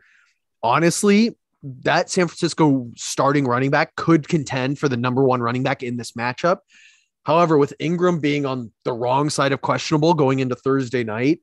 [0.63, 5.83] honestly, that San Francisco starting running back could contend for the number one running back
[5.83, 6.59] in this matchup.
[7.25, 11.41] However, with Ingram being on the wrong side of questionable going into Thursday night,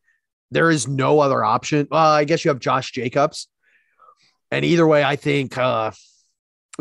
[0.52, 1.88] there is no other option.
[1.92, 3.48] Uh, I guess you have Josh Jacobs.
[4.52, 5.92] And either way, I think uh,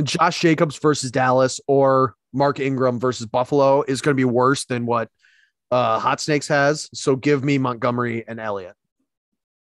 [0.03, 4.87] Josh Jacobs versus Dallas or Mark Ingram versus Buffalo is going to be worse than
[4.87, 5.11] what
[5.70, 6.88] uh, Hot Snakes has.
[6.94, 8.74] So give me Montgomery and Elliott.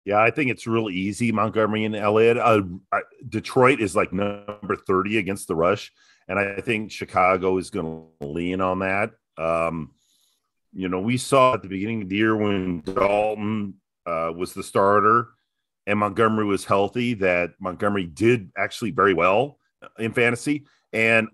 [0.10, 1.32] Yeah, I think it's real easy.
[1.32, 2.38] Montgomery and Elliott.
[2.38, 5.92] Uh, I- Detroit is like number 30 against the rush.
[6.28, 9.12] And I think Chicago is going to lean on that.
[9.38, 9.92] Um,
[10.74, 13.76] you know, we saw at the beginning of the year when Dalton
[14.08, 15.28] uh, was the starter
[15.86, 19.60] and Montgomery was healthy that Montgomery did actually very well
[20.00, 20.66] in fantasy.
[20.92, 21.28] And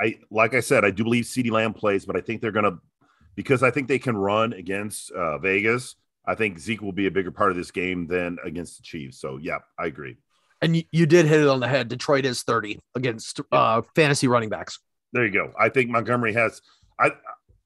[0.00, 2.78] I like I said, I do believe CeeDee Lamb plays, but I think they're gonna
[3.34, 5.96] because I think they can run against uh, Vegas.
[6.24, 9.20] I think Zeke will be a bigger part of this game than against the Chiefs.
[9.20, 10.16] So yeah, I agree.
[10.60, 11.88] And you, you did hit it on the head.
[11.88, 14.78] Detroit is 30 against uh, fantasy running backs.
[15.12, 15.52] There you go.
[15.58, 16.62] I think Montgomery has.
[16.98, 17.10] I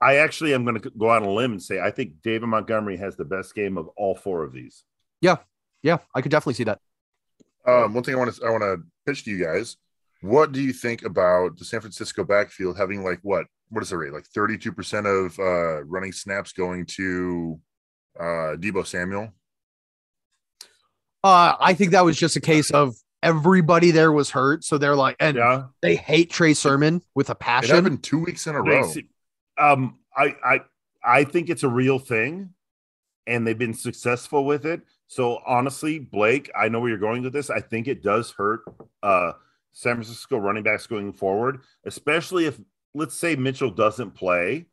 [0.00, 2.46] I actually am going to go out on a limb and say I think David
[2.46, 4.84] Montgomery has the best game of all four of these.
[5.20, 5.36] Yeah,
[5.82, 6.80] yeah, I could definitely see that.
[7.66, 9.76] Um, one thing I want to I want to pitch to you guys.
[10.22, 13.98] What do you think about the San Francisco backfield having like what what is the
[13.98, 17.60] rate like thirty two percent of uh, running snaps going to
[18.18, 19.32] uh, Deebo Samuel?
[21.24, 24.94] Uh, I think that was just a case of everybody there was hurt, so they're
[24.94, 27.74] like, and Yeah, they hate Trey Sermon with a It passion.
[27.74, 28.92] happened two weeks in a row.
[29.58, 30.60] Um, I I
[31.02, 32.50] I think it's a real thing,
[33.26, 34.82] and they've been successful with it.
[35.08, 37.50] So honestly, Blake, I know where you're going with this.
[37.50, 38.62] I think it does hurt
[39.02, 39.32] uh,
[39.72, 42.60] San Francisco running backs going forward, especially if
[42.94, 44.66] let's say Mitchell doesn't play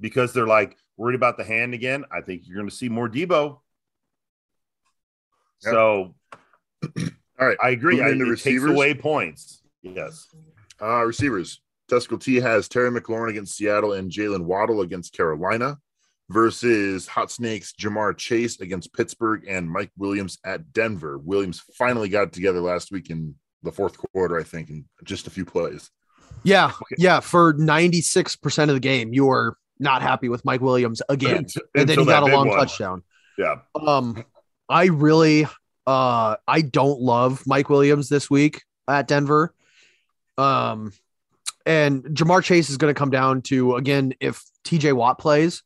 [0.00, 2.04] because they're like worried about the hand again.
[2.12, 3.58] I think you're going to see more Deebo.
[5.64, 5.72] Yep.
[5.72, 6.14] So
[6.84, 7.96] All right, I agree.
[7.96, 8.70] Moving I, into it takes receivers?
[8.72, 9.62] away points.
[9.82, 10.26] Yes.
[10.80, 11.62] Uh, receivers.
[11.90, 15.78] Tesco T has Terry McLaurin against Seattle and Jaylen Waddle against Carolina
[16.28, 21.18] versus Hot Snakes Ja'Marr Chase against Pittsburgh and Mike Williams at Denver.
[21.18, 25.30] Williams finally got together last week in the fourth quarter, I think, in just a
[25.30, 25.90] few plays.
[26.44, 27.20] yeah, yeah.
[27.20, 31.46] For 96% of the game, you were not happy with Mike Williams again.
[31.74, 32.58] and then he got a long one.
[32.58, 33.02] touchdown.
[33.36, 33.56] Yeah.
[33.74, 34.24] Um,
[34.68, 35.46] I really,
[35.86, 39.54] uh, I don't love Mike Williams this week at Denver.
[40.38, 40.92] Um,
[41.66, 45.62] and Ja'Marr Chase is going to come down to again if TJ Watt plays.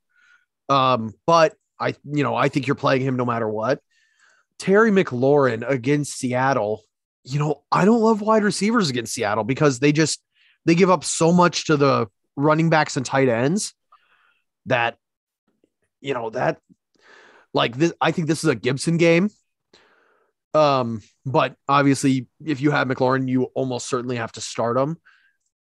[0.69, 3.81] Um, but I, you know, I think you're playing him no matter what.
[4.59, 6.83] Terry McLaurin against Seattle.
[7.25, 10.23] You know, I don't love wide receivers against Seattle because they just
[10.65, 13.75] they give up so much to the running backs and tight ends
[14.67, 14.97] that
[16.01, 16.59] you know that
[17.53, 19.31] like this I think this is a Gibson game.
[20.53, 24.99] Um, but obviously if you have McLaurin, you almost certainly have to start him.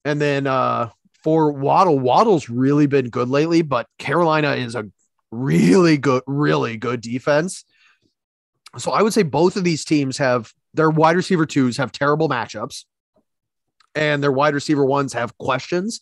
[0.05, 0.91] And then uh
[1.23, 4.85] for Waddle, Waddle's really been good lately, but Carolina is a
[5.31, 7.65] really good, really good defense.
[8.77, 12.29] So I would say both of these teams have their wide receiver twos have terrible
[12.29, 12.85] matchups,
[13.95, 16.01] and their wide receiver ones have questions.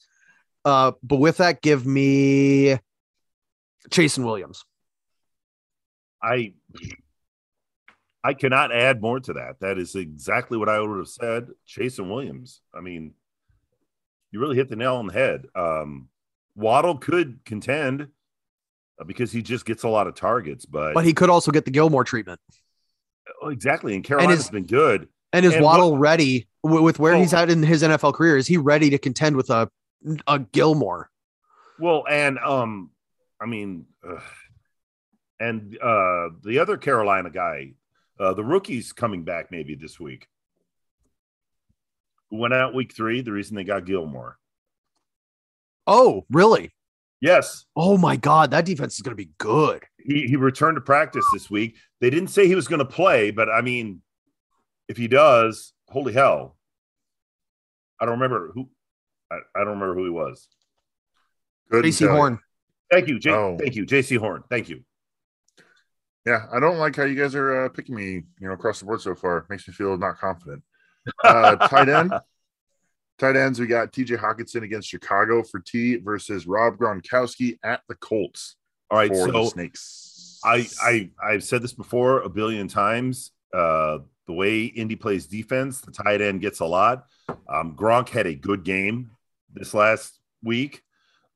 [0.64, 2.78] Uh, but with that, give me
[3.90, 4.64] Jason Williams.
[6.22, 6.54] I
[8.24, 9.56] I cannot add more to that.
[9.60, 11.48] That is exactly what I would have said.
[11.66, 12.60] Jason Williams.
[12.74, 13.14] I mean,
[14.30, 15.46] you really hit the nail on the head.
[15.56, 16.08] Um,
[16.54, 18.08] Waddle could contend
[19.00, 21.64] uh, because he just gets a lot of targets, but, But he could also get
[21.64, 22.38] the Gilmore treatment.
[23.42, 23.94] Oh, exactly.
[23.94, 25.08] And Carolina's his- been good.
[25.32, 27.18] And is And Waddle ready with where Oh.
[27.18, 28.36] he's at in his NFL career?
[28.36, 29.68] Is he ready to contend with a
[30.26, 31.08] a Gilmore?
[31.80, 32.90] Well, and um,
[33.42, 34.22] I mean, ugh.
[35.40, 37.72] and uh, the other Carolina guy,
[38.20, 40.28] uh, the rookie's coming back maybe this week.
[42.30, 43.20] Went out week three?
[43.20, 44.38] The reason they got Gilmore.
[45.86, 46.72] Oh, really?
[47.20, 49.84] Yes, Oh my God, that defense is going to be good.
[49.98, 51.76] he, he returned to practice this week.
[52.00, 54.02] They didn't say he was going to play, but I mean,
[54.88, 56.56] if he does, holy hell!
[58.00, 58.68] I don't remember who.
[59.30, 60.48] I, I don't remember who he was.
[61.70, 61.84] Good.
[61.84, 62.40] Jaycee Horn.
[62.92, 63.56] Thank you, J- Oh.
[63.58, 64.44] thank you, Jaycee Horn.
[64.50, 64.84] Thank you.
[66.26, 68.84] Yeah, I don't like how you guys are uh, picking me, you know, across the
[68.86, 69.44] board so far.
[69.50, 70.62] Makes me feel not confident.
[71.24, 72.12] Uh, tight end,
[73.18, 73.58] tight ends.
[73.58, 74.14] We got T.J.
[74.18, 78.54] Hockenson against Chicago for T versus Rob Gronkowski at the Colts
[78.88, 80.38] All right, for the so Snakes.
[80.44, 83.32] I I I've said this before a billion times.
[83.52, 87.06] Uh, the way Indy plays defense, the tight end gets a lot.
[87.48, 89.10] Um, Gronk had a good game
[89.52, 90.82] this last week,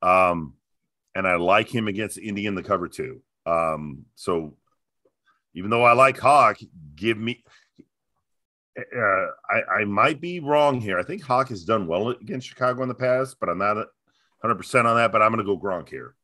[0.01, 0.55] um,
[1.17, 3.23] and I like him against Indy in the cover too.
[3.47, 4.57] Um, so
[5.55, 6.59] even though I like Hawk,
[6.95, 7.43] give me.
[8.79, 10.99] Uh, I, I might be wrong here.
[10.99, 13.79] I think Hawk has done well against Chicago in the past, but I'm not
[14.45, 15.13] 100% on that.
[15.13, 16.15] But I'm going to go Gronk here.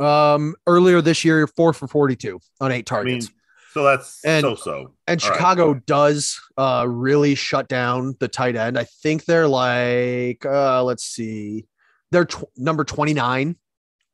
[0.00, 3.30] Um, earlier this year, four for 42 on eight I mean, targets.
[3.74, 4.94] so that's And- so so.
[5.06, 5.36] and all right.
[5.36, 8.78] Chicago does uh really shut down the tight end.
[8.78, 11.66] I think they're like uh let's see.
[12.10, 13.56] They're tw- number 29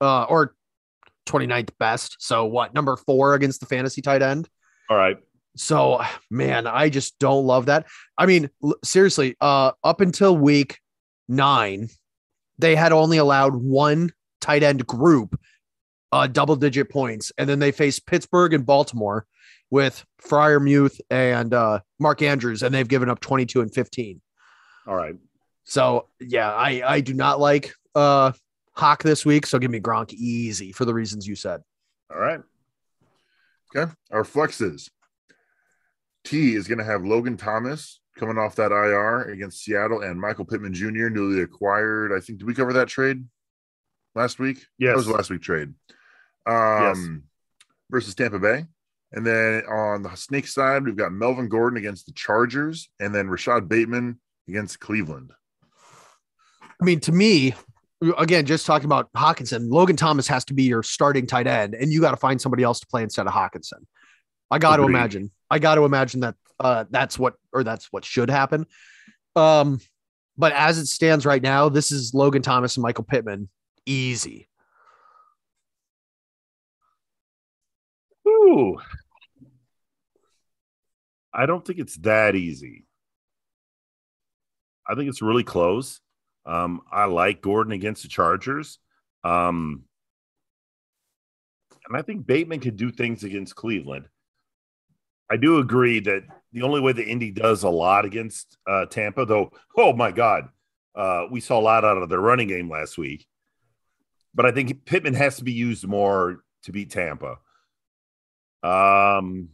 [0.00, 0.54] uh or
[1.26, 2.16] 29th best.
[2.20, 2.74] So what?
[2.74, 4.48] Number 4 against the fantasy tight end.
[4.88, 5.18] All right.
[5.56, 7.87] So man, I just don't love that.
[8.16, 10.78] I mean, l- seriously, uh up until week
[11.28, 11.88] 9,
[12.58, 15.38] they had only allowed one tight end group
[16.12, 19.26] uh double digit points and then they faced Pittsburgh and Baltimore
[19.70, 24.20] with Freiermuth and uh Mark Andrews and they've given up 22 and 15.
[24.87, 25.16] All right.
[25.64, 28.32] So yeah, I I do not like uh
[28.79, 29.47] Hawk this week.
[29.47, 31.62] So give me Gronk easy for the reasons you said.
[32.11, 32.41] All right.
[33.75, 33.91] Okay.
[34.11, 34.88] Our flexes.
[36.25, 40.45] T is going to have Logan Thomas coming off that IR against Seattle and Michael
[40.45, 41.09] Pittman Jr.
[41.09, 42.12] newly acquired.
[42.12, 43.25] I think did we cover that trade
[44.14, 44.64] last week?
[44.79, 44.91] Yes.
[44.91, 45.75] That was the last week trade.
[46.47, 47.25] Um
[47.91, 48.64] versus Tampa Bay.
[49.12, 53.29] And then on the snake side, we've got Melvin Gordon against the Chargers, and then
[53.31, 55.33] Rashod Bateman against Cleveland.
[56.81, 57.55] I mean, to me,
[58.00, 61.92] again, just talking about Hockenson, Logan Thomas has to be your starting tight end, and
[61.92, 63.84] you got to find somebody else to play instead of Hockenson.
[64.50, 65.30] I got to imagine.
[65.50, 68.66] I got to imagine that uh, that's what or that's what should happen.
[69.37, 69.80] Um,
[70.37, 73.48] but as it stands right now, this is Logan Thomas and Michael Pittman.
[73.84, 74.48] Easy.
[78.26, 78.78] Ooh.
[81.32, 82.87] I don't think it's that easy.
[84.88, 86.00] I think it's really close.
[86.46, 88.79] Um, I like Gordon against the Chargers.
[89.24, 89.85] Um,
[91.88, 94.09] and I think Bateman could do things against Cleveland.
[95.31, 99.27] I do agree that the only way that Indy does a lot against uh, Tampa,
[99.27, 100.48] though, oh my God,
[100.94, 103.27] uh, we saw a lot out of their running game last week.
[104.35, 107.38] But I think Pittman has to be used more to beat Tampa.
[108.62, 109.51] Um,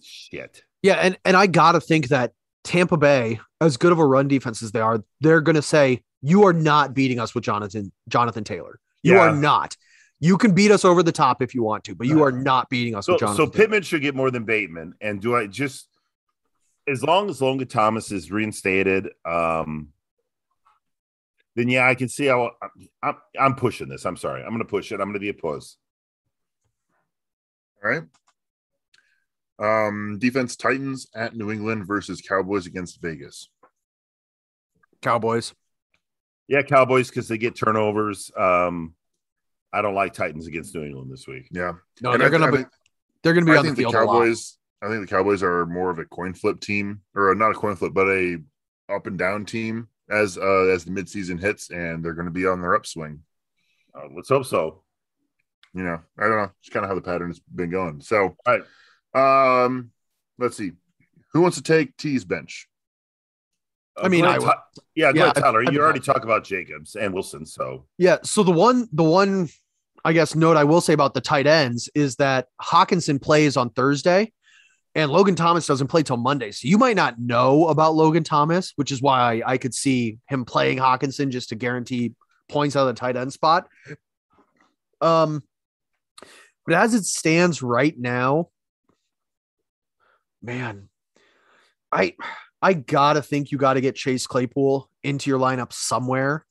[0.00, 0.62] shit.
[0.82, 2.32] Yeah, and and I gotta think that
[2.64, 6.44] Tampa Bay, as good of a run defense as they are, they're gonna say you
[6.46, 8.80] are not beating us with Jonathan Jonathan Taylor.
[9.02, 9.20] You Yeah.
[9.28, 9.76] are not.
[10.20, 12.68] You can beat us over the top if you want to, but you are not
[12.68, 13.36] beating us So, with Jonathan.
[13.36, 13.56] so Taylor.
[13.56, 14.94] Pittman should get more than Bateman.
[15.00, 15.88] And do I just,
[16.88, 19.92] as long as Logan Thomas is reinstated, um,
[21.54, 24.04] then yeah, I can see how I'm, I'm, I'm pushing this.
[24.04, 24.42] I'm sorry.
[24.42, 24.94] I'm going to push it.
[24.94, 25.76] I'm going to be a puss.
[27.84, 28.02] All right.
[29.60, 33.48] Um, defense Titans at New England versus Cowboys against Vegas.
[35.00, 35.54] Cowboys.
[36.48, 38.30] Yeah, Cowboys because they get turnovers.
[38.36, 38.94] Um,
[39.72, 41.48] I don't like Titans against New England this week.
[41.50, 41.72] Yeah.
[42.00, 42.68] No, And they're I- gonna be think-
[43.22, 44.12] they're gonna be I on the think the field a lot.
[44.14, 44.58] Cowboys.
[44.80, 47.74] I think the Cowboys are more of a coin flip team, or not a coin
[47.76, 48.38] flip, but a
[48.88, 52.46] up and down team as uh, as the midseason hits, and they're going to be
[52.46, 53.20] on their upswing.
[53.94, 54.84] Uh, let's hope so.
[55.74, 56.50] You know, I don't know.
[56.60, 58.00] It's kind of how the pattern has been going.
[58.00, 58.58] So, all
[59.14, 59.64] right.
[59.64, 59.90] um,
[60.38, 60.72] let's see.
[61.32, 62.67] Who wants to take T's bench?
[64.02, 65.60] I mean, I ahead, would- Ty- yeah, Yeah, Tyler.
[65.60, 68.18] I'd- you I'd- already talked about Jacobs and Wilson, so Yeah.
[68.22, 69.48] So the one, the one,
[70.04, 73.70] I guess, note I will say about the tight ends is that Hockenson plays on
[73.70, 74.32] Thursday
[74.94, 76.50] and Logan Thomas doesn't play till Monday.
[76.52, 80.18] So you might not know about Logan Thomas, which is why I, I could see
[80.28, 82.14] him playing Hockenson just to guarantee
[82.48, 83.68] points out of the tight end spot.
[85.00, 85.42] Um,
[86.64, 88.48] but as it stands right now,
[90.42, 90.88] man,
[91.92, 92.14] I
[92.60, 96.44] I gotta think you gotta get Chase Claypool into your lineup somewhere.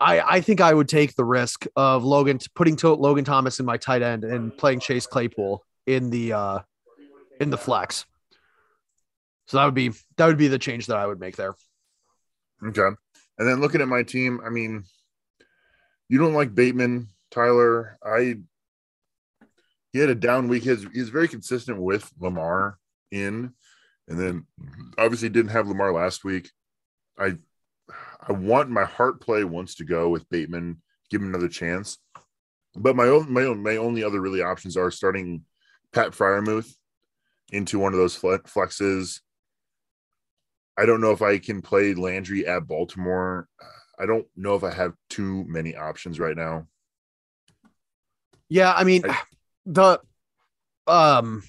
[0.00, 3.66] I, I think I would take the risk of Logan putting to Logan Thomas in
[3.66, 6.58] my tight end and playing Chase Claypool in the uh
[7.40, 8.04] in the flex.
[9.46, 11.54] So that would be that would be the change that I would make there.
[12.64, 12.96] Okay.
[13.38, 14.84] And then looking at my team, I mean,
[16.08, 17.98] you don't like Bateman, Tyler.
[18.04, 18.36] I
[19.92, 20.64] he had a down week.
[20.64, 22.78] He's he's very consistent with Lamar
[23.10, 23.52] in,
[24.08, 24.46] and then
[24.98, 26.50] obviously didn't have Lamar last week.
[27.18, 27.36] I
[28.26, 31.98] I want my heart play wants to go with Bateman, give him another chance.
[32.74, 35.44] But my own my own my only other really options are starting
[35.92, 36.74] Pat Freiermuth
[37.52, 39.20] into one of those fle- flexes.
[40.78, 43.46] I don't know if I can play Landry at Baltimore.
[43.98, 46.66] I don't know if I have too many options right now.
[48.48, 49.22] Yeah, I mean I-
[49.66, 50.00] the
[50.86, 51.42] um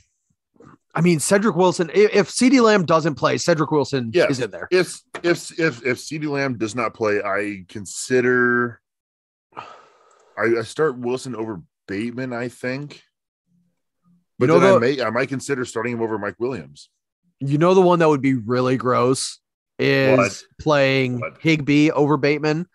[0.95, 4.67] I mean Cedric Wilson if, CeeDee Lamb doesn't play, Cedric Wilson is in there.
[4.71, 8.79] If if if if CeeDee Lamb does not play, I consider
[10.37, 12.33] I, I start Wilson over Bateman.
[12.33, 13.01] I think,
[14.39, 16.89] but know then I may I might consider starting him over Mike Williams.
[17.39, 19.39] You know the one that would be really gross
[19.79, 20.43] is What?
[20.61, 21.37] playing What?
[21.41, 22.67] Higbee over Bateman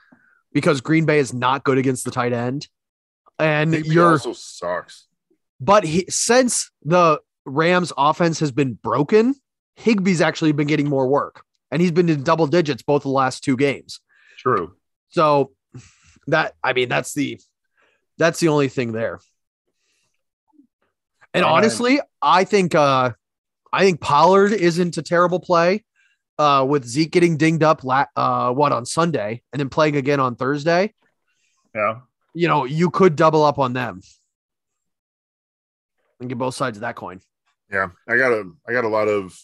[0.53, 2.69] because Green Bay is not good against the tight end.
[3.39, 5.07] And Higbee you're also sucks.
[5.61, 9.35] but he since the Rams offense has been broken,
[9.79, 13.45] Higbee's actually been getting more work and he's been in double digits both the last
[13.45, 14.01] two games.
[14.39, 14.75] true.
[15.11, 15.53] So
[16.27, 17.41] that I mean that's the
[18.19, 19.21] that's the only thing there.
[21.35, 23.13] And honestly, I think uh
[23.73, 25.85] I think Pollard isn't a terrible play.
[26.39, 30.21] Uh with Zeke getting dinged up la- uh what on Sunday and then playing again
[30.21, 30.95] on Thursday.
[31.75, 32.01] Yeah.
[32.35, 34.01] You know, you could double up on them.
[36.21, 37.21] And get both sides of that coin.
[37.71, 39.39] Yeah, I got a I got a lot of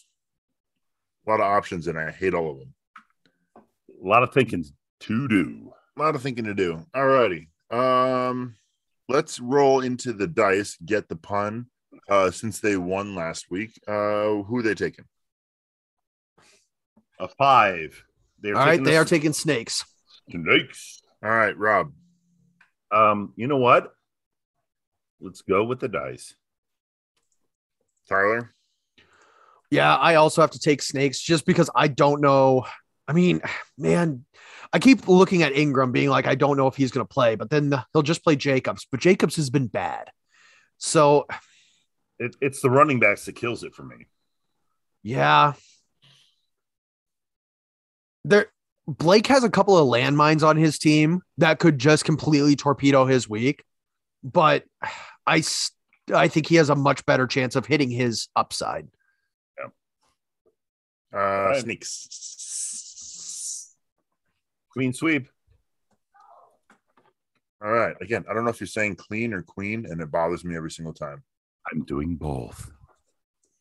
[1.25, 2.73] a lot of options, and I hate all of them.
[3.57, 4.65] A lot of thinking
[5.01, 5.71] to do.
[5.97, 6.83] A lot of thinking to do.
[6.93, 7.49] All righty.
[7.71, 8.55] Um,
[9.07, 10.77] let's roll into the dice.
[10.85, 11.67] Get the pun.
[12.09, 15.05] Uh, since they won last week, uh, who are they taking?
[17.19, 18.03] A five.
[18.39, 19.83] They're All right, they the are taking snakes.
[20.29, 21.01] snakes.
[21.23, 21.93] All right, Rob.
[22.91, 23.93] Um, you know what?
[25.21, 26.35] Let's go with the dice.
[28.07, 28.53] Tyler.
[29.71, 32.65] Yeah, I also have to take snakes just because I don't know.
[33.07, 33.41] I mean,
[33.77, 34.25] man,
[34.71, 37.35] I keep looking at Ingram being like, I don't know if he's going to play,
[37.35, 38.87] but then he'll just play Jacobs.
[38.89, 40.09] But Jacobs has been bad.
[40.77, 41.25] So,
[42.19, 44.07] It, it's the running backs that kills it for me.
[45.03, 45.53] yeah.
[48.23, 48.47] There,
[48.87, 53.29] Blake has a couple of landmines on his team that could just completely torpedo his
[53.29, 53.63] week,
[54.23, 54.63] but
[55.27, 55.43] I,
[56.13, 58.87] I think he has a much better chance of hitting his upside.
[59.57, 59.69] Yeah.
[61.13, 61.61] Uh, right.
[61.61, 63.75] Sneaks.
[64.71, 65.27] Queen sweep.
[67.63, 67.95] All right.
[68.01, 70.71] Again, I don't know if you're saying clean or queen, and it bothers me every
[70.71, 71.23] single time.
[71.71, 72.71] I'm doing both.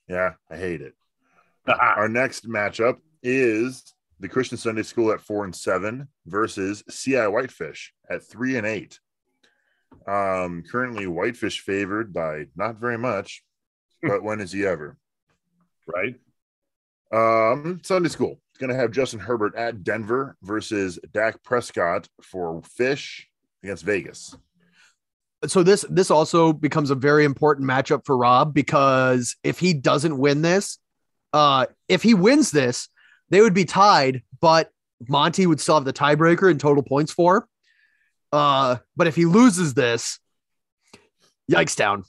[0.08, 0.94] Yeah, I hate it.
[1.66, 7.94] Our next matchup is the Christian Sunday School at four and seven versus CI Whitefish
[8.10, 9.00] at three and eight.
[10.06, 13.42] Um, currently Whitefish favored by not very much,
[14.02, 14.96] but when is he ever?
[15.86, 16.14] right?
[17.12, 22.62] Um, Sunday School is going to have Justin Herbert at Denver versus Dak Prescott for
[22.62, 23.28] Fish
[23.62, 24.36] against Vegas.
[25.46, 30.18] so this this also becomes a very important matchup for Rob because if he doesn't
[30.18, 30.78] win this,
[31.32, 32.88] uh, if he wins this,
[33.30, 34.70] they would be tied, but
[35.08, 37.46] Monty would still have the tiebreaker in total points for.
[38.34, 40.18] Uh, but if he loses this,
[41.50, 42.04] yikes down.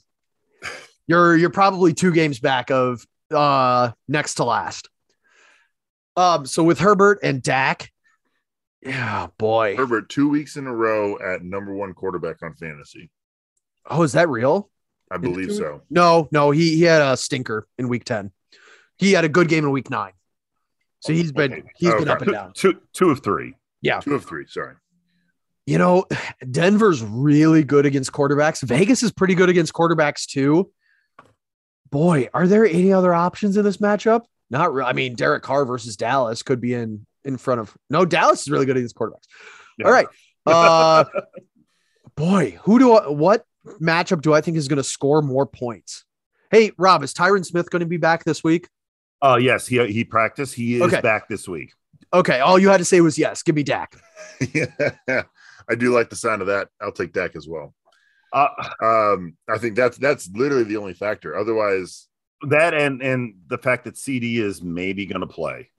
[1.06, 4.88] You're you're probably two games back of uh next to last.
[6.16, 7.92] Um, so with Herbert and Dak,
[8.82, 9.76] yeah, boy.
[9.76, 13.10] Herbert two weeks in a row at number one quarterback on fantasy.
[13.88, 14.68] Oh, is that real?
[15.12, 15.82] I believe so.
[15.90, 18.32] No, no, he he had a stinker in week 10.
[18.98, 20.12] He had a good game in week nine.
[21.00, 21.62] So he's been Okay.
[21.76, 22.52] he's Oh, been up and down.
[22.54, 23.54] Two, two of three.
[23.80, 24.00] Yeah.
[24.00, 24.46] Two of three.
[24.48, 24.74] Sorry.
[25.66, 26.06] You know,
[26.50, 28.62] Denver's really good against quarterbacks.
[28.62, 30.70] Vegas is pretty good against quarterbacks too.
[31.90, 34.22] Boy, are there any other options in this matchup?
[34.50, 34.88] Not really.
[34.88, 37.76] I mean, Derek Carr versus Dallas could be in in front of.
[37.90, 39.26] No, Dallas is really good against quarterbacks.
[39.78, 39.86] Yeah.
[39.86, 40.06] All right.
[40.46, 41.02] Uh
[42.14, 43.44] boy, who do I what
[43.80, 46.04] matchup do I think is going to score more points?
[46.52, 48.68] Hey, Rob, is Tyron Smith going to be back this week?
[49.20, 49.66] Oh, yes.
[49.66, 50.54] He, he practiced.
[50.54, 51.00] He is Okay.
[51.00, 51.72] back this week.
[52.14, 53.42] Okay, all you had to say was yes.
[53.42, 53.96] Give me Dak.
[54.54, 55.22] yeah,
[55.68, 56.68] I do like the sound of that.
[56.80, 57.74] I'll take Dak as well.
[58.32, 58.48] Uh,
[58.82, 61.36] Um, I think that's that's literally the only factor.
[61.36, 62.08] Otherwise,
[62.48, 65.70] that and and the fact that CeeDee is maybe going to play.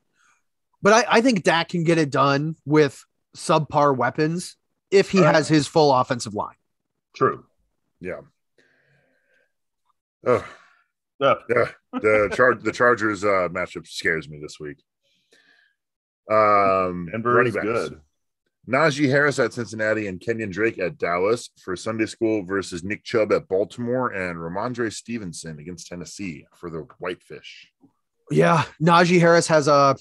[0.82, 3.04] But I, I think Dak can get it done with
[3.36, 4.56] subpar weapons
[4.92, 5.36] if he All right.
[5.36, 6.56] has his full offensive line.
[7.16, 7.46] True.
[8.00, 8.22] yeah.
[10.26, 10.46] Oh,
[11.22, 11.66] Uh, yeah.
[11.94, 14.78] The charge the Chargers uh matchup scares me this week.
[16.30, 17.66] Um, Denver running is backs.
[17.66, 18.02] good.
[18.70, 23.32] Najee Harris at Cincinnati and Kenyon Drake at Dallas for Sunday School versus Nick Chubb
[23.32, 27.72] at Baltimore and Rhamondre Stevenson against Tennessee for the Whitefish.
[28.30, 29.96] Yeah, Najee Harris has a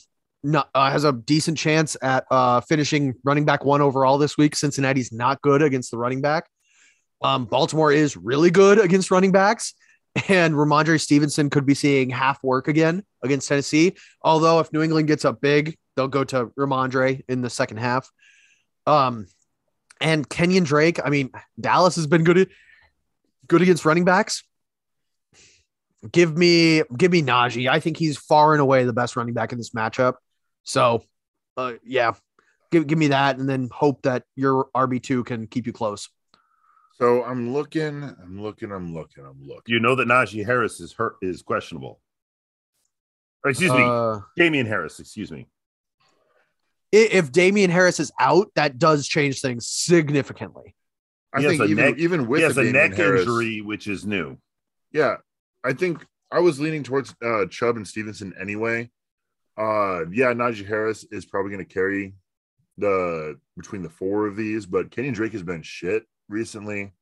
[0.53, 4.57] uh, has a decent chance at uh, finishing running back one overall this week.
[4.57, 6.49] Cincinnati's not good against the running back.
[7.23, 9.75] Um, Baltimore is really good against running backs,
[10.29, 13.95] and Rhamondre Stevenson could be seeing half work again against Tennessee.
[14.23, 18.11] Although if New England gets up big, they'll go to Rhamondre in the second half.
[18.87, 19.27] Um,
[20.01, 21.01] and Kenyon Drake.
[21.05, 21.31] I mean,
[21.61, 22.51] Dallas has been good
[23.49, 24.45] good against running backs.
[26.13, 27.69] Give me give me Najee.
[27.69, 30.15] I think he's far and away the best running back in this matchup.
[30.63, 31.03] So,
[31.57, 32.13] uh, yeah,
[32.71, 36.09] give give me that, and then hope that your RB two can keep you close.
[36.99, 39.75] So I'm looking, I'm looking, I'm looking, I'm looking.
[39.75, 42.01] You know that Najee Harris is hurt is questionable.
[43.45, 44.99] Or excuse me, Uh, Damien Harris.
[45.01, 45.47] Excuse me.
[46.95, 50.75] I- if Damien Harris is out, that does change things significantly.
[51.33, 53.61] I He has think a even neck- even with he has a neck Harris- injury,
[53.61, 54.39] which is new.
[54.93, 55.17] Yeah,
[55.65, 58.91] I think I was leaning towards uh, Chubb and Stevenson anyway.
[59.59, 62.15] Uh, yeah, Najee Harris is probably going to carry
[62.79, 66.93] the between the four of these, but Kenyon Drake has been shit recently.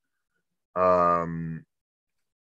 [0.76, 1.64] Um,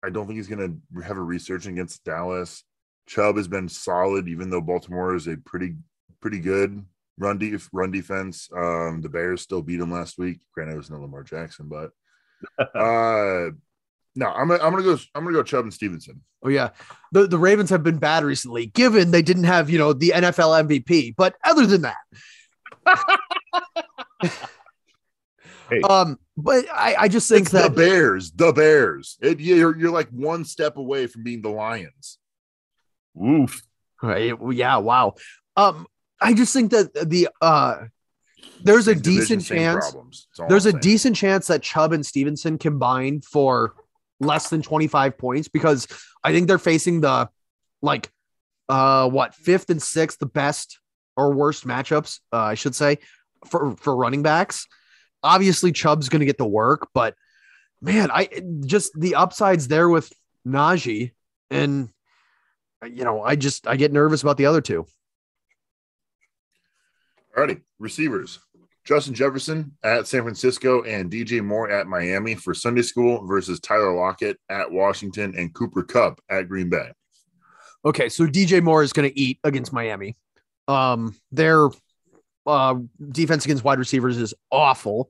[0.03, 2.63] I don't think he's going to have a resurgence against Dallas.
[3.07, 5.75] Chubb has been solid, even though Baltimore is a pretty
[6.19, 6.83] pretty good
[7.17, 8.49] run def- run defense.
[8.55, 10.39] Um, the Bears still beat him last week.
[10.53, 11.91] Granted, it was no Lamar Jackson, but
[12.59, 13.51] uh,
[14.15, 16.21] no, I'm gonna, I'm gonna go I'm gonna go Chubb and Stevenson.
[16.43, 16.69] Oh yeah,
[17.11, 18.67] the the Ravens have been bad recently.
[18.67, 21.97] Given they didn't have you know the NFL MVP, but other than that,
[25.69, 25.81] Hey.
[25.81, 29.17] Um, but I, I just think It's the Bears, the Bears.
[29.21, 32.19] It, you're you're like one step away from being the Lions.
[33.21, 33.61] Oof.
[34.01, 35.15] Right, yeah, wow.
[35.55, 35.87] Um,
[36.19, 37.85] I just think that the uh
[38.63, 40.27] there's a decent chance Problems.
[40.31, 40.81] That's all there's I'm a saying.
[40.81, 43.75] decent chance that Chubb and Stevenson combine for
[44.19, 45.87] less than 25 points because
[46.23, 47.29] I think they're facing the
[47.81, 48.09] like
[48.69, 50.79] uh what fifth and sixth the best
[51.15, 52.99] or worst matchups, uh, I should say,
[53.45, 54.67] for for running backs.
[55.23, 57.15] Obviously, Chubb's gonna get the work, but
[57.81, 58.29] man, I
[58.65, 60.11] just the upsides there with
[60.45, 61.11] Najee
[61.49, 61.89] and
[62.85, 64.85] you know, I just I get nervous about the other two.
[67.37, 68.39] Alrighty, receivers.
[68.83, 73.93] Justin Jefferson at San Francisco and DJ Moore at Miami for Sunday school versus Tyler
[73.93, 76.91] Lockett at Washington and Cooper Kupp at Green Bay.
[77.85, 80.15] Okay, so DJ Moore is going to eat against Miami.
[80.67, 81.69] Um, their
[82.45, 82.75] uh,
[83.11, 85.09] defense against wide receivers is awful.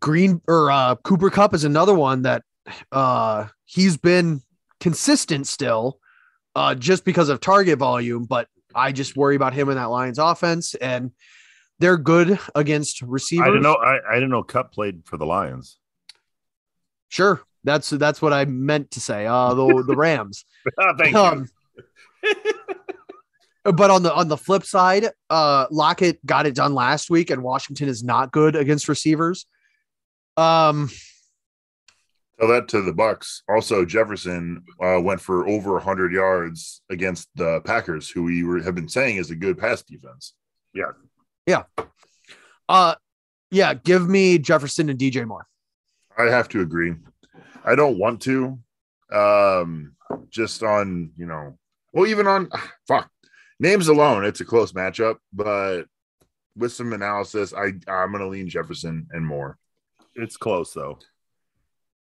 [0.00, 2.42] Green or uh, Cooper Kupp is another one that
[2.92, 4.42] uh, he's been
[4.80, 6.00] consistent still,
[6.56, 8.24] uh, just because of target volume.
[8.24, 11.12] But I just worry about him in that Lions offense, and
[11.78, 13.46] they're good against receivers.
[13.46, 13.74] I didn't know.
[13.74, 15.78] I, I didn't know Kupp played for the Lions.
[17.08, 19.26] Sure, that's that's what I meant to say.
[19.26, 20.44] Uh, the the Rams.
[20.98, 21.48] Thank Um,
[23.64, 27.42] but on the on the flip side, uh Lockett got it done last week, and
[27.42, 29.46] Washington is not good against receivers.
[30.36, 30.90] Um,
[32.38, 33.42] Tell that to the Bucks.
[33.48, 38.74] Also, Jefferson uh, went for over 100 yards against the Packers, who we were, have
[38.74, 40.34] been saying is a good pass defense.
[40.74, 40.92] Yeah.
[41.46, 41.62] Yeah.
[42.68, 42.96] Uh,
[43.50, 45.46] yeah, give me Jefferson and DJ Moore.
[46.18, 46.94] I have to agree.
[47.64, 48.58] I don't want to.
[49.12, 49.94] Um,
[50.30, 51.56] just on you know,
[51.92, 52.48] well, even on
[52.88, 53.10] fuck
[53.60, 55.16] names alone, it's a close matchup.
[55.32, 55.84] But
[56.56, 59.58] with some analysis, I I'm gonna lean Jefferson and Moore.
[60.14, 60.98] it's close though.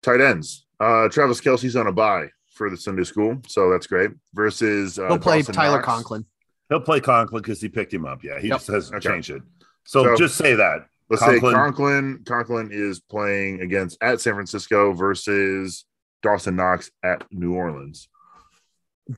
[0.04, 0.66] Tight ends.
[0.80, 4.10] Uh, Travis Kelce's on a bye for the Sunday school, so that's great.
[4.34, 5.86] Versus uh, He'll play Dawson Tyler Knox.
[5.86, 6.24] Conklin.
[6.68, 8.22] He'll play Conklin because he picked him up.
[8.22, 8.58] Yeah, he Yep.
[8.58, 9.08] just hasn't Okay.
[9.14, 9.42] changed it.
[9.84, 10.86] So, So- just say that.
[11.10, 11.52] Let's Conklin.
[11.52, 12.22] say Conklin.
[12.24, 15.84] Conklin is playing against at San Francisco versus
[16.22, 18.08] Dawson Knox at New Orleans.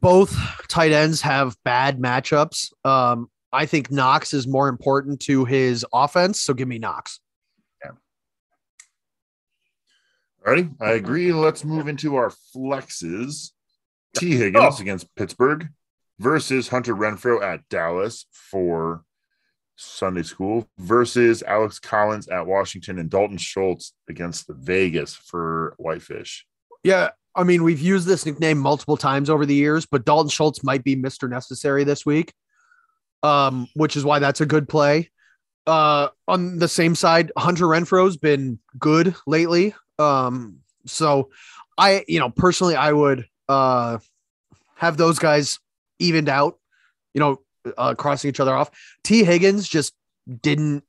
[0.00, 0.36] Both
[0.68, 2.72] tight ends have bad matchups.
[2.84, 7.20] Um, I think Knox is more important to his offense, so give me Knox.
[10.46, 11.32] Alrighty, I agree.
[11.32, 13.50] Let's move into our flexes.
[14.16, 14.36] T.
[14.36, 14.80] Higgins Oh.
[14.82, 15.68] against Pittsburgh
[16.18, 19.02] versus Hunter Renfrow at Dallas for
[19.74, 26.46] Sunday school versus Alex Collins at Washington and Dalton Schultz against Vegas for Whitefish.
[26.82, 30.64] Yeah, I mean, we've used this nickname multiple times over the years, but Dalton Schultz
[30.64, 31.28] might be Mr.
[31.28, 32.32] Necessary this week.
[33.22, 35.10] Um, which is why that's a good play.
[35.66, 39.74] Uh, on the same side, Hunter Renfrow's been good lately.
[39.98, 41.30] Um, so
[41.78, 43.98] I, you know, personally, I would uh
[44.76, 45.58] have those guys
[45.98, 46.58] evened out,
[47.14, 47.40] you know,
[47.76, 48.70] uh, crossing each other off.
[49.04, 49.24] T.
[49.24, 49.94] Higgins just
[50.42, 50.84] didn't.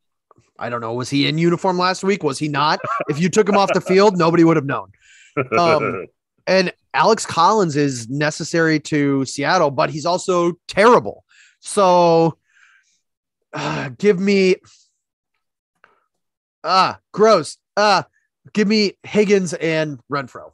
[0.60, 0.94] I don't know.
[0.94, 2.24] Was he in uniform last week?
[2.24, 2.80] Was he not?
[3.10, 4.92] if you took him off the field, nobody would have known.
[5.58, 6.08] Um,
[6.48, 11.24] and Alex Collins is necessary to Seattle, but he's also terrible.
[11.60, 12.38] So
[13.54, 14.56] uh, give me
[16.64, 17.58] ah gross.
[17.76, 18.04] Uh
[18.54, 20.52] give me Higgins and Renfrow.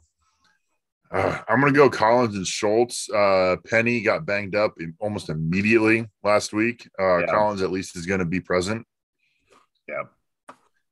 [1.10, 3.08] Uh, I'm going to go Collins and Schultz.
[3.10, 6.88] Uh, Penny got banged up almost immediately last week.
[6.98, 7.26] Uh, Yeah.
[7.26, 8.86] Collins at least is going to be present.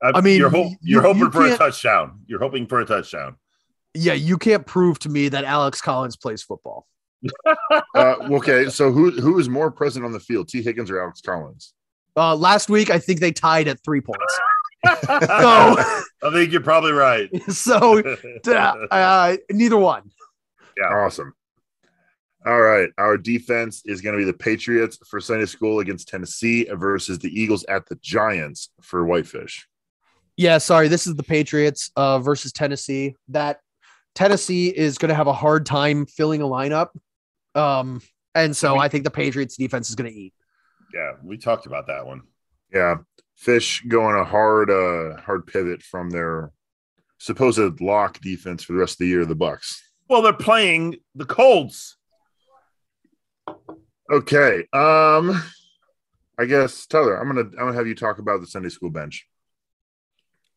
[0.04, 2.22] I, I mean, you're, ho- you- you're you hoping for a touchdown.
[2.26, 3.36] You're hoping for a touchdown.
[3.94, 6.86] Yeah, you can't prove to me that Alex Collins plays football.
[7.94, 10.60] Uh, okay, so who who is more present on the field, T.
[10.62, 11.72] Higgins or Alex Collins?
[12.16, 14.40] Uh, last week, I think they tied at three points.
[14.84, 15.94] I
[16.32, 17.30] think you're probably right.
[17.50, 18.02] So,
[18.44, 18.52] so
[18.90, 20.10] uh, neither one.
[20.76, 20.94] Yeah.
[20.94, 21.34] Awesome.
[22.44, 22.88] All right.
[22.98, 27.28] Our defense is going to be the Patriots for Sunday school against Tennessee versus the
[27.28, 29.68] Eagles at the Giants for Whitefish.
[30.36, 30.88] Yeah, sorry.
[30.88, 33.14] This is the Patriots uh, versus Tennessee.
[33.28, 33.60] That
[34.14, 36.88] Tennessee is going to have a hard time filling a lineup.
[37.54, 38.00] Um,
[38.34, 40.32] and so I think the Patriots defense is going to eat.
[40.94, 42.22] yeah, we talked about that one.
[42.72, 42.96] Yeah.
[43.42, 46.52] Fish going a hard uh hard pivot from their
[47.18, 49.82] supposed lock defense for the rest of the year, the Bucks.
[50.08, 51.96] Well, they're playing the Colts.
[54.10, 54.60] Okay.
[54.72, 55.42] Um
[56.38, 59.26] I guess Tyler, I'm gonna I'm gonna have you talk about the Sunday school bench.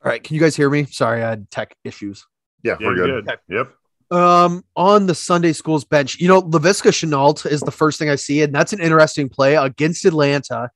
[0.03, 0.21] All right.
[0.23, 0.85] Can you guys hear me?
[0.85, 2.25] Sorry, I had tech issues.
[2.63, 3.07] Yeah, Yeah, we're good.
[3.09, 3.39] you're good.
[3.49, 4.19] Yep.
[4.19, 8.15] Um, on the Sunday schools bench, you know, Laviska Shenault is the first thing I
[8.15, 10.69] see, and that's an interesting play against Atlanta.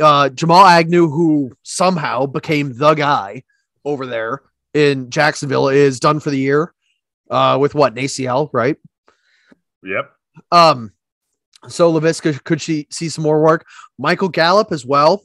[0.00, 3.42] Uh, Jamal Agnew, who somehow became the guy
[3.84, 4.42] over there
[4.72, 6.74] in Jacksonville, is done for the year
[7.30, 8.76] uh, with what an ACL, right?
[9.82, 10.10] Yep.
[10.50, 10.92] Um,
[11.68, 13.66] so Laviska could she see some more work?
[13.98, 15.22] Michael Gallup as well.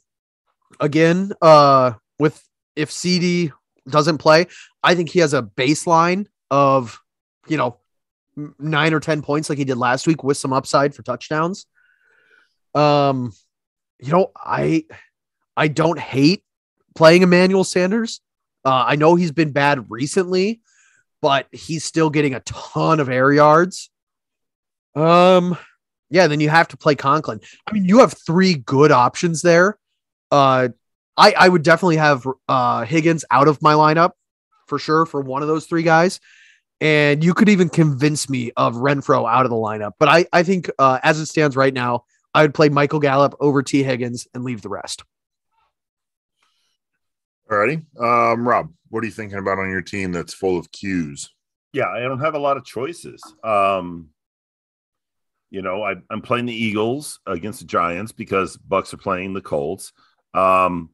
[0.79, 2.41] Again, uh, with
[2.75, 3.51] if CeeDee
[3.89, 4.47] doesn't play,
[4.83, 6.99] I think he has a baseline of
[7.47, 7.77] you know
[8.57, 11.65] nine or ten points like he did last week with some upside for touchdowns.
[12.75, 13.33] Um,
[13.99, 14.85] you know, I
[15.55, 16.43] I don't hate
[16.95, 18.21] playing Emmanuel Sanders.
[18.65, 20.61] Uh, I know he's been bad recently,
[21.21, 23.89] but he's still getting a ton of air yards.
[24.95, 25.57] Um,
[26.09, 27.39] yeah, then you have to play Conklin.
[27.67, 29.77] I mean, you have three good options there.
[30.31, 30.69] Uh,
[31.17, 34.11] I I would definitely have uh Higgins out of my lineup
[34.67, 36.19] for sure for one of those three guys.
[36.81, 39.93] And you could even convince me of Renfrow out of the lineup.
[39.99, 43.35] But I, I think uh, as it stands right now, I would play Michael Gallup
[43.39, 43.83] over T.
[43.83, 45.03] Higgins and leave the rest.
[47.49, 47.83] Alrighty.
[47.99, 51.29] Um, Rob, what are you thinking about on your team that's full of cues?
[51.73, 53.21] Yeah, I don't have a lot of choices.
[53.43, 54.09] Um,
[55.49, 59.41] you know, I, I'm playing the Eagles against the Giants because Bucks are playing the
[59.41, 59.91] Colts.
[60.33, 60.91] Um,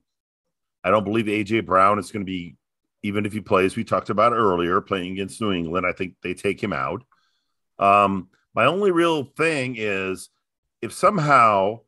[0.83, 2.55] I don't believe AJ Brown is going to be,
[3.03, 5.86] even if he plays, we talked about earlier, playing against New England.
[5.86, 7.03] I think they take him out.
[7.79, 10.29] Um, my only real thing is
[10.86, 11.79] if somehow